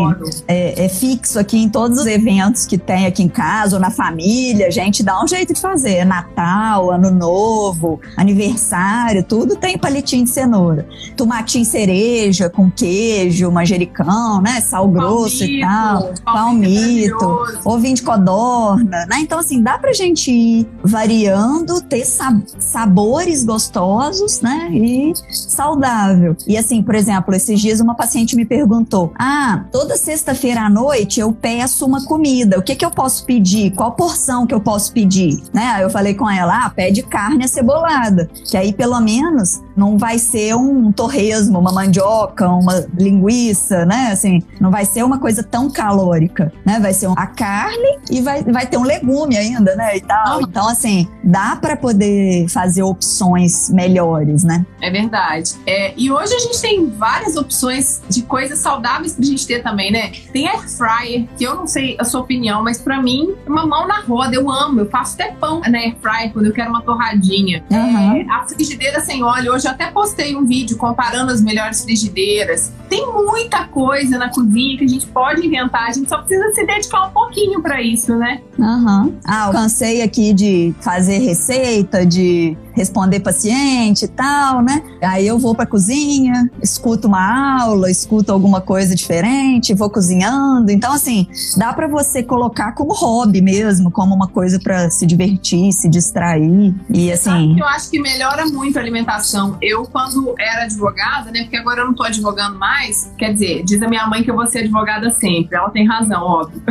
é, 0.47 0.85
é, 0.85 0.89
fixo 0.89 1.39
aqui 1.39 1.57
em 1.57 1.69
todos 1.69 1.99
os 1.99 2.05
eventos 2.05 2.65
que 2.65 2.77
tem 2.77 3.05
aqui 3.05 3.23
em 3.23 3.29
casa 3.29 3.75
ou 3.75 3.81
na 3.81 3.91
família, 3.91 4.71
gente 4.71 5.03
dá 5.03 5.21
um 5.23 5.27
jeito 5.27 5.53
de 5.53 5.61
fazer. 5.61 6.05
Natal, 6.05 6.91
Ano 6.91 7.11
Novo, 7.11 7.99
aniversário, 8.15 8.88
tudo 9.27 9.55
tem 9.55 9.77
palitinho 9.77 10.23
de 10.23 10.29
cenoura. 10.29 10.87
Tomatinho 11.15 11.65
cereja 11.65 12.49
com 12.49 12.69
queijo, 12.69 13.51
manjericão, 13.51 14.41
né? 14.41 14.61
Sal 14.61 14.87
grosso 14.87 15.39
palmito, 15.39 15.57
e 15.57 15.61
tal. 15.61 16.13
Palmito, 16.23 17.17
palmito 17.19 17.69
ovinho 17.69 17.95
de 17.95 18.03
codorna, 18.03 19.05
né? 19.05 19.19
Então, 19.19 19.39
assim, 19.39 19.61
dá 19.61 19.77
pra 19.77 19.93
gente 19.93 20.31
ir 20.31 20.67
variando, 20.83 21.81
ter 21.81 22.05
sabores 22.05 23.43
gostosos, 23.43 24.41
né? 24.41 24.69
E 24.71 25.13
saudável. 25.31 26.35
E 26.47 26.57
assim, 26.57 26.81
por 26.81 26.95
exemplo, 26.95 27.33
esses 27.33 27.59
dias 27.59 27.79
uma 27.79 27.95
paciente 27.95 28.35
me 28.35 28.45
perguntou: 28.45 29.13
Ah, 29.17 29.65
toda 29.71 29.97
sexta-feira 29.97 30.61
à 30.61 30.69
noite 30.69 31.19
eu 31.19 31.31
peço 31.31 31.85
uma 31.85 32.03
comida. 32.05 32.57
O 32.57 32.61
que 32.61 32.75
que 32.75 32.85
eu 32.85 32.91
posso 32.91 33.25
pedir? 33.25 33.71
Qual 33.71 33.91
porção 33.93 34.45
que 34.45 34.53
eu 34.53 34.61
posso 34.61 34.93
pedir? 34.93 35.41
Né? 35.53 35.63
Aí 35.63 35.83
eu 35.83 35.89
falei 35.89 36.13
com 36.13 36.29
ela: 36.29 36.65
Ah, 36.65 36.69
pede 36.69 37.03
carne 37.03 37.45
acebolada. 37.45 38.29
Que 38.49 38.57
aí 38.57 38.73
pelo 38.79 38.97
menos 39.01 39.61
não 39.75 39.97
vai 39.97 40.17
ser 40.17 40.55
um 40.55 40.89
torresmo, 40.89 41.59
uma 41.59 41.69
mandioca, 41.69 42.47
uma 42.47 42.87
linguiça, 42.97 43.85
né? 43.85 44.11
Assim, 44.13 44.41
não 44.57 44.71
vai 44.71 44.85
ser 44.85 45.03
uma 45.03 45.19
coisa 45.19 45.43
tão 45.43 45.69
calórica, 45.69 46.53
né? 46.65 46.79
Vai 46.79 46.93
ser 46.93 47.09
a 47.13 47.27
carne 47.27 47.99
e 48.09 48.21
vai, 48.21 48.41
vai 48.41 48.65
ter 48.65 48.77
um 48.77 48.83
legume 48.83 49.35
ainda, 49.35 49.75
né? 49.75 49.97
E 49.97 50.01
tal. 50.01 50.41
Então, 50.41 50.69
assim, 50.69 51.09
dá 51.21 51.57
para 51.57 51.75
poder 51.75 52.47
fazer 52.47 52.81
opções 52.81 53.69
melhores, 53.69 54.45
né? 54.45 54.65
É 54.81 54.89
verdade. 54.89 55.55
É, 55.67 55.93
e 55.97 56.09
hoje 56.09 56.33
a 56.33 56.39
gente 56.39 56.61
tem 56.61 56.89
várias 56.89 57.35
opções 57.35 58.01
de 58.07 58.21
coisas 58.21 58.59
saudáveis 58.59 59.13
pra 59.13 59.25
gente 59.25 59.45
ter 59.45 59.61
também, 59.61 59.91
né? 59.91 60.13
Tem 60.31 60.47
air 60.47 60.69
fryer, 60.69 61.27
que 61.37 61.43
eu 61.43 61.53
não 61.53 61.67
sei 61.67 61.97
a 61.99 62.05
sua 62.05 62.21
opinião, 62.21 62.63
mas 62.63 62.77
para 62.77 63.01
mim, 63.01 63.35
uma 63.45 63.65
mão 63.65 63.85
na 63.85 63.99
roda, 63.99 64.33
eu 64.35 64.49
amo. 64.49 64.79
Eu 64.79 64.89
faço 64.89 65.15
até 65.15 65.33
pão 65.33 65.59
na 65.59 65.77
air 65.79 65.97
fryer 66.01 66.31
quando 66.31 66.45
eu 66.45 66.53
quero 66.53 66.69
uma 66.69 66.81
torradinha. 66.81 67.61
Uhum. 67.69 68.15
É, 68.15 68.25
a 68.29 68.45
frigideira 68.69 68.99
sem 68.99 69.23
óleo, 69.23 69.53
hoje 69.53 69.67
até 69.67 69.89
postei 69.89 70.35
um 70.35 70.45
vídeo 70.45 70.77
comparando 70.77 71.31
as 71.31 71.41
melhores 71.41 71.83
frigideiras. 71.83 72.71
Tem 72.87 73.05
muita 73.11 73.65
coisa 73.65 74.17
na 74.17 74.29
cozinha 74.29 74.77
que 74.77 74.83
a 74.83 74.87
gente 74.87 75.07
pode 75.07 75.45
inventar, 75.45 75.89
a 75.89 75.91
gente 75.91 76.07
só 76.07 76.19
precisa 76.19 76.51
se 76.53 76.65
dedicar 76.65 77.07
um 77.07 77.11
pouquinho 77.11 77.61
para 77.61 77.81
isso, 77.81 78.15
né? 78.15 78.41
Uhum. 78.57 79.17
Ah, 79.25 79.47
eu 79.47 79.51
cansei 79.51 80.01
aqui 80.01 80.33
de 80.33 80.73
fazer 80.81 81.17
receita, 81.19 82.05
de 82.05 82.55
responder 82.79 83.19
paciente 83.19 84.05
e 84.05 84.07
tal, 84.07 84.61
né? 84.61 84.81
Aí 85.01 85.27
eu 85.27 85.37
vou 85.37 85.53
para 85.53 85.65
cozinha, 85.65 86.49
escuto 86.63 87.09
uma 87.09 87.61
aula, 87.61 87.91
escuto 87.91 88.31
alguma 88.31 88.61
coisa 88.61 88.95
diferente, 88.95 89.73
vou 89.73 89.89
cozinhando. 89.89 90.71
Então 90.71 90.93
assim, 90.93 91.27
dá 91.57 91.73
para 91.73 91.87
você 91.87 92.23
colocar 92.23 92.71
como 92.71 92.93
hobby 92.93 93.41
mesmo, 93.41 93.91
como 93.91 94.15
uma 94.15 94.27
coisa 94.27 94.59
para 94.59 94.89
se 94.89 95.05
divertir, 95.05 95.73
se 95.73 95.89
distrair 95.89 96.73
e 96.89 97.11
assim. 97.11 97.59
Eu 97.59 97.67
acho 97.67 97.89
que 97.89 97.99
melhora 97.99 98.45
muito 98.45 98.77
a 98.77 98.81
alimentação. 98.81 99.57
Eu 99.61 99.83
quando 99.83 100.33
era 100.39 100.63
advogada, 100.63 101.31
né? 101.31 101.41
Porque 101.41 101.57
agora 101.57 101.81
eu 101.81 101.85
não 101.85 101.93
tô 101.93 102.03
advogando 102.03 102.57
mais. 102.57 103.13
Quer 103.17 103.33
dizer, 103.33 103.63
diz 103.63 103.81
a 103.81 103.89
minha 103.89 104.07
mãe 104.07 104.23
que 104.23 104.31
eu 104.31 104.35
vou 104.35 104.47
ser 104.47 104.59
advogada 104.59 105.11
sempre. 105.11 105.57
Ela 105.57 105.69
tem 105.69 105.85
razão, 105.85 106.23
óbvio. 106.23 106.61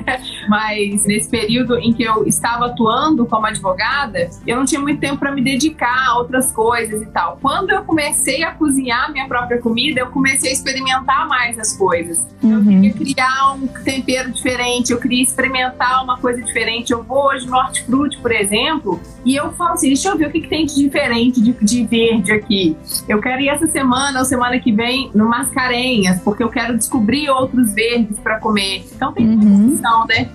Mas 0.48 1.04
nesse 1.04 1.28
período 1.28 1.76
em 1.78 1.92
que 1.92 2.02
eu 2.02 2.26
estava 2.26 2.66
atuando 2.66 3.26
como 3.26 3.46
advogada, 3.46 4.30
eu 4.46 4.56
não 4.56 4.64
tinha 4.64 4.80
muito 4.80 4.98
tempo 4.98 5.18
para 5.18 5.30
me 5.30 5.42
dedicar 5.42 5.57
a 5.80 6.18
outras 6.18 6.52
coisas 6.52 7.02
e 7.02 7.06
tal. 7.06 7.38
Quando 7.40 7.70
eu 7.70 7.82
comecei 7.82 8.42
a 8.42 8.52
cozinhar 8.52 9.10
minha 9.12 9.26
própria 9.26 9.60
comida, 9.60 10.00
eu 10.00 10.06
comecei 10.06 10.50
a 10.50 10.52
experimentar 10.52 11.28
mais 11.28 11.58
as 11.58 11.76
coisas. 11.76 12.26
Uhum. 12.42 12.84
Eu 12.84 12.92
queria 12.92 12.92
criar 12.92 13.52
um 13.54 13.66
tempero 13.66 14.30
diferente, 14.32 14.92
eu 14.92 15.00
queria 15.00 15.22
experimentar 15.22 16.02
uma 16.02 16.18
coisa 16.18 16.42
diferente. 16.42 16.92
Eu 16.92 17.02
vou 17.02 17.26
hoje 17.26 17.46
no 17.46 17.56
Hortifruti, 17.56 18.18
por 18.18 18.32
exemplo, 18.32 19.00
e 19.24 19.34
eu 19.36 19.52
falo 19.52 19.72
assim: 19.72 19.88
deixa 19.88 20.08
eu 20.08 20.16
ver 20.16 20.28
o 20.28 20.30
que, 20.30 20.40
que 20.40 20.48
tem 20.48 20.66
de 20.66 20.74
diferente 20.74 21.40
de, 21.40 21.52
de 21.52 21.84
verde 21.84 22.32
aqui. 22.32 22.76
Eu 23.08 23.20
quero 23.20 23.40
ir 23.40 23.48
essa 23.48 23.66
semana 23.66 24.18
ou 24.20 24.24
semana 24.24 24.58
que 24.58 24.72
vem 24.72 25.10
no 25.14 25.28
Mascarenhas, 25.28 26.20
porque 26.20 26.42
eu 26.42 26.48
quero 26.48 26.76
descobrir 26.76 27.28
outros 27.30 27.72
verdes 27.72 28.18
para 28.18 28.38
comer. 28.38 28.84
Então 28.94 29.12
tem 29.12 29.26
uhum. 29.26 29.36
muita 29.36 29.74
opção, 29.74 30.06
né? 30.06 30.28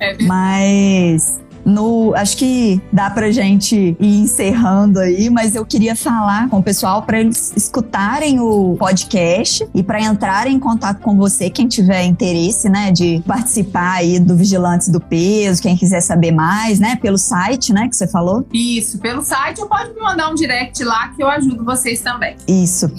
É 0.00 0.22
Mas 0.22 1.40
no, 1.68 2.14
acho 2.14 2.36
que 2.36 2.80
dá 2.92 3.10
pra 3.10 3.30
gente 3.30 3.96
ir 3.98 4.20
encerrando 4.20 4.98
aí, 4.98 5.30
mas 5.30 5.54
eu 5.54 5.64
queria 5.64 5.94
falar 5.94 6.48
com 6.48 6.58
o 6.58 6.62
pessoal 6.62 7.02
para 7.02 7.20
eles 7.20 7.52
escutarem 7.56 8.40
o 8.40 8.76
podcast 8.78 9.68
e 9.74 9.82
para 9.82 10.00
entrarem 10.00 10.54
em 10.54 10.58
contato 10.58 11.00
com 11.00 11.16
você, 11.16 11.50
quem 11.50 11.68
tiver 11.68 12.04
interesse, 12.04 12.68
né, 12.68 12.90
de 12.90 13.22
participar 13.26 13.98
aí 13.98 14.18
do 14.18 14.36
Vigilantes 14.36 14.88
do 14.88 15.00
Peso, 15.00 15.62
quem 15.62 15.76
quiser 15.76 16.00
saber 16.00 16.32
mais, 16.32 16.78
né, 16.80 16.96
pelo 16.96 17.18
site, 17.18 17.72
né, 17.72 17.88
que 17.88 17.96
você 17.96 18.08
falou. 18.08 18.46
Isso, 18.52 18.98
pelo 18.98 19.22
site, 19.22 19.60
ou 19.60 19.68
pode 19.68 19.92
me 19.92 20.00
mandar 20.00 20.30
um 20.30 20.34
direct 20.34 20.82
lá 20.82 21.08
que 21.08 21.22
eu 21.22 21.28
ajudo 21.28 21.64
vocês 21.64 22.00
também. 22.00 22.36
Isso. 22.46 22.90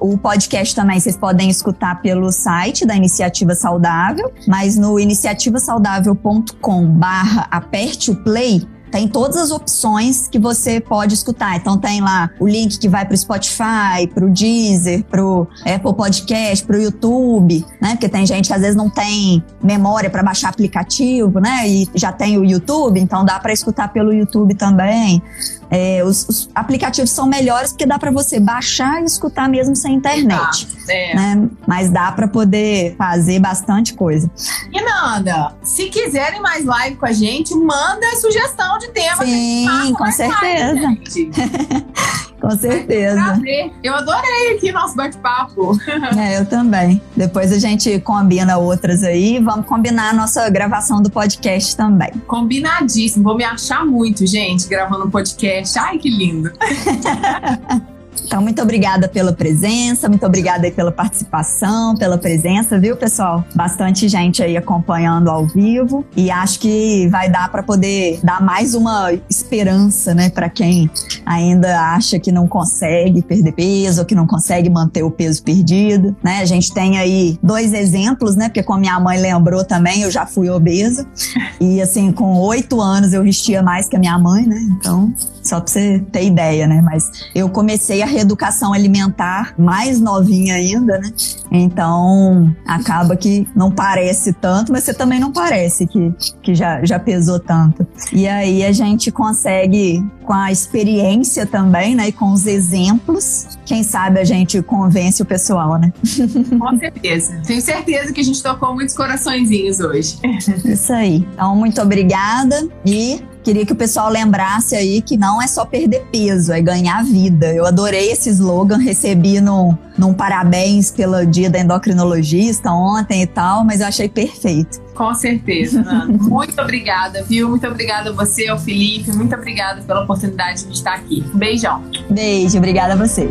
O 0.00 0.16
podcast 0.16 0.76
também 0.76 1.00
vocês 1.00 1.16
podem 1.16 1.50
escutar 1.50 2.00
pelo 2.00 2.30
site 2.30 2.86
da 2.86 2.94
Iniciativa 2.94 3.54
Saudável, 3.56 4.32
mas 4.46 4.76
no 4.76 4.98
iniciativasaudável.com 4.98 6.86
barra 6.86 7.48
aperte 7.50 8.12
o 8.12 8.17
play 8.22 8.66
tem 8.90 9.06
todas 9.06 9.36
as 9.36 9.50
opções 9.50 10.28
que 10.28 10.38
você 10.38 10.80
pode 10.80 11.14
escutar. 11.14 11.56
Então 11.56 11.76
tem 11.78 12.00
lá 12.00 12.30
o 12.38 12.46
link 12.46 12.78
que 12.78 12.88
vai 12.88 13.04
para 13.04 13.14
o 13.14 13.18
Spotify, 13.18 14.06
para 14.12 14.24
o 14.24 14.30
Deezer, 14.30 15.04
para 15.04 15.24
o 15.24 15.46
Apple 15.64 15.94
Podcast, 15.94 16.64
para 16.64 16.76
o 16.76 16.80
YouTube, 16.80 17.64
né? 17.80 17.90
Porque 17.90 18.08
tem 18.08 18.26
gente 18.26 18.48
que 18.48 18.54
às 18.54 18.60
vezes 18.60 18.76
não 18.76 18.88
tem 18.88 19.42
memória 19.62 20.08
para 20.10 20.22
baixar 20.22 20.48
aplicativo, 20.48 21.40
né? 21.40 21.68
E 21.68 21.88
já 21.94 22.12
tem 22.12 22.38
o 22.38 22.44
YouTube, 22.44 22.98
então 22.98 23.24
dá 23.24 23.38
para 23.38 23.52
escutar 23.52 23.92
pelo 23.92 24.12
YouTube 24.12 24.54
também. 24.54 25.22
É, 25.70 26.02
os, 26.04 26.28
os, 26.28 26.50
aplicativos 26.54 27.10
são 27.10 27.26
melhores 27.26 27.72
porque 27.72 27.84
dá 27.84 27.98
para 27.98 28.10
você 28.10 28.40
baixar 28.40 29.02
e 29.02 29.04
escutar 29.04 29.48
mesmo 29.48 29.76
sem 29.76 29.94
internet. 29.94 30.68
Ah, 30.88 30.92
é. 30.92 31.14
né? 31.14 31.48
Mas 31.66 31.90
dá 31.90 32.10
para 32.12 32.26
poder 32.26 32.96
fazer 32.96 33.38
bastante 33.38 33.94
coisa. 33.94 34.30
E 34.72 34.80
Nanda, 34.80 35.54
se 35.62 35.88
quiserem 35.88 36.40
mais 36.40 36.64
live 36.64 36.96
com 36.96 37.06
a 37.06 37.12
gente, 37.12 37.54
manda 37.54 38.06
sugestão 38.16 38.78
de 38.78 38.88
tema. 38.88 39.24
Sim, 39.24 39.94
com 39.96 40.10
certeza. 40.10 40.80
Live, 40.82 41.30
com 42.48 42.56
certeza. 42.56 43.40
Eu 43.82 43.94
adorei 43.94 44.54
aqui 44.54 44.72
nosso 44.72 44.96
bate-papo. 44.96 45.78
É, 46.16 46.40
eu 46.40 46.46
também. 46.46 47.00
Depois 47.14 47.52
a 47.52 47.58
gente 47.58 48.00
combina 48.00 48.56
outras 48.56 49.02
aí. 49.02 49.38
Vamos 49.38 49.66
combinar 49.66 50.10
a 50.10 50.12
nossa 50.12 50.48
gravação 50.48 51.02
do 51.02 51.10
podcast 51.10 51.76
também. 51.76 52.10
Combinadíssimo. 52.26 53.24
Vou 53.24 53.36
me 53.36 53.44
achar 53.44 53.84
muito, 53.84 54.26
gente, 54.26 54.66
gravando 54.66 55.06
um 55.06 55.10
podcast. 55.10 55.78
Ai, 55.78 55.98
que 55.98 56.08
lindo. 56.08 56.50
Então, 58.28 58.42
muito 58.42 58.60
obrigada 58.60 59.08
pela 59.08 59.32
presença, 59.32 60.06
muito 60.06 60.24
obrigada 60.26 60.66
aí 60.66 60.70
pela 60.70 60.92
participação, 60.92 61.96
pela 61.96 62.18
presença, 62.18 62.78
viu, 62.78 62.94
pessoal? 62.94 63.42
Bastante 63.54 64.06
gente 64.06 64.42
aí 64.42 64.54
acompanhando 64.54 65.30
ao 65.30 65.46
vivo 65.46 66.04
e 66.14 66.30
acho 66.30 66.60
que 66.60 67.08
vai 67.08 67.30
dar 67.30 67.50
para 67.50 67.62
poder 67.62 68.20
dar 68.22 68.42
mais 68.42 68.74
uma 68.74 69.14
esperança, 69.30 70.14
né, 70.14 70.28
para 70.28 70.50
quem 70.50 70.90
ainda 71.24 71.80
acha 71.94 72.18
que 72.18 72.30
não 72.30 72.46
consegue 72.46 73.22
perder 73.22 73.52
peso 73.52 74.00
ou 74.00 74.06
que 74.06 74.14
não 74.14 74.26
consegue 74.26 74.68
manter 74.68 75.02
o 75.02 75.10
peso 75.10 75.42
perdido, 75.42 76.14
né? 76.22 76.40
A 76.40 76.44
gente 76.44 76.70
tem 76.72 76.98
aí 76.98 77.38
dois 77.42 77.72
exemplos, 77.72 78.36
né? 78.36 78.48
Porque 78.48 78.62
como 78.62 78.80
minha 78.80 79.00
mãe 79.00 79.18
lembrou 79.18 79.64
também, 79.64 80.02
eu 80.02 80.10
já 80.10 80.26
fui 80.26 80.50
obesa 80.50 81.06
e 81.58 81.80
assim, 81.80 82.12
com 82.12 82.36
oito 82.40 82.78
anos 82.78 83.14
eu 83.14 83.22
vestia 83.22 83.62
mais 83.62 83.88
que 83.88 83.96
a 83.96 83.98
minha 83.98 84.18
mãe, 84.18 84.46
né? 84.46 84.60
Então, 84.72 85.14
só 85.42 85.60
para 85.60 85.72
você 85.72 86.04
ter 86.12 86.24
ideia, 86.24 86.66
né? 86.66 86.82
Mas 86.82 87.04
eu 87.34 87.48
comecei 87.48 88.02
a 88.02 88.06
reeducação 88.18 88.72
alimentar 88.72 89.54
mais 89.58 90.00
novinha 90.00 90.54
ainda, 90.54 90.98
né? 90.98 91.10
Então 91.50 92.54
acaba 92.66 93.16
que 93.16 93.46
não 93.54 93.70
parece 93.70 94.32
tanto, 94.32 94.72
mas 94.72 94.84
você 94.84 94.92
também 94.92 95.20
não 95.20 95.32
parece 95.32 95.86
que, 95.86 96.12
que 96.42 96.54
já, 96.54 96.84
já 96.84 96.98
pesou 96.98 97.38
tanto. 97.38 97.86
E 98.12 98.26
aí 98.26 98.64
a 98.64 98.72
gente 98.72 99.10
consegue, 99.10 100.04
com 100.24 100.32
a 100.32 100.52
experiência 100.52 101.46
também, 101.46 101.94
né? 101.94 102.08
E 102.08 102.12
com 102.12 102.32
os 102.32 102.46
exemplos, 102.46 103.58
quem 103.64 103.82
sabe 103.82 104.20
a 104.20 104.24
gente 104.24 104.60
convence 104.62 105.22
o 105.22 105.24
pessoal, 105.24 105.78
né? 105.78 105.92
Com 106.58 106.78
certeza. 106.78 107.40
Tenho 107.46 107.62
certeza 107.62 108.12
que 108.12 108.20
a 108.20 108.24
gente 108.24 108.42
tocou 108.42 108.74
muitos 108.74 108.94
coraçõezinhos 108.94 109.80
hoje. 109.80 110.18
Isso 110.64 110.92
aí. 110.92 111.26
Então, 111.32 111.54
muito 111.56 111.80
obrigada 111.80 112.68
e 112.84 113.22
Queria 113.48 113.64
que 113.64 113.72
o 113.72 113.76
pessoal 113.76 114.10
lembrasse 114.10 114.76
aí 114.76 115.00
que 115.00 115.16
não 115.16 115.40
é 115.40 115.46
só 115.46 115.64
perder 115.64 116.04
peso, 116.12 116.52
é 116.52 116.60
ganhar 116.60 117.02
vida. 117.02 117.50
Eu 117.50 117.64
adorei 117.64 118.12
esse 118.12 118.28
slogan, 118.28 118.76
recebi 118.76 119.40
no, 119.40 119.74
num 119.96 120.12
parabéns 120.12 120.90
pelo 120.90 121.24
dia 121.24 121.48
da 121.48 121.58
endocrinologista 121.58 122.70
ontem 122.70 123.22
e 123.22 123.26
tal, 123.26 123.64
mas 123.64 123.80
eu 123.80 123.86
achei 123.86 124.06
perfeito. 124.06 124.78
Com 124.94 125.14
certeza, 125.14 125.82
Muito 126.06 126.60
obrigada, 126.60 127.24
viu? 127.24 127.48
Muito 127.48 127.66
obrigada 127.66 128.10
a 128.10 128.12
você, 128.12 128.48
ao 128.48 128.58
Felipe. 128.58 129.12
Muito 129.12 129.34
obrigada 129.34 129.80
pela 129.80 130.02
oportunidade 130.02 130.66
de 130.66 130.74
estar 130.74 130.96
aqui. 130.96 131.24
Beijão. 131.32 131.82
Beijo, 132.10 132.58
obrigada 132.58 132.92
a 132.92 132.96
você. 132.96 133.30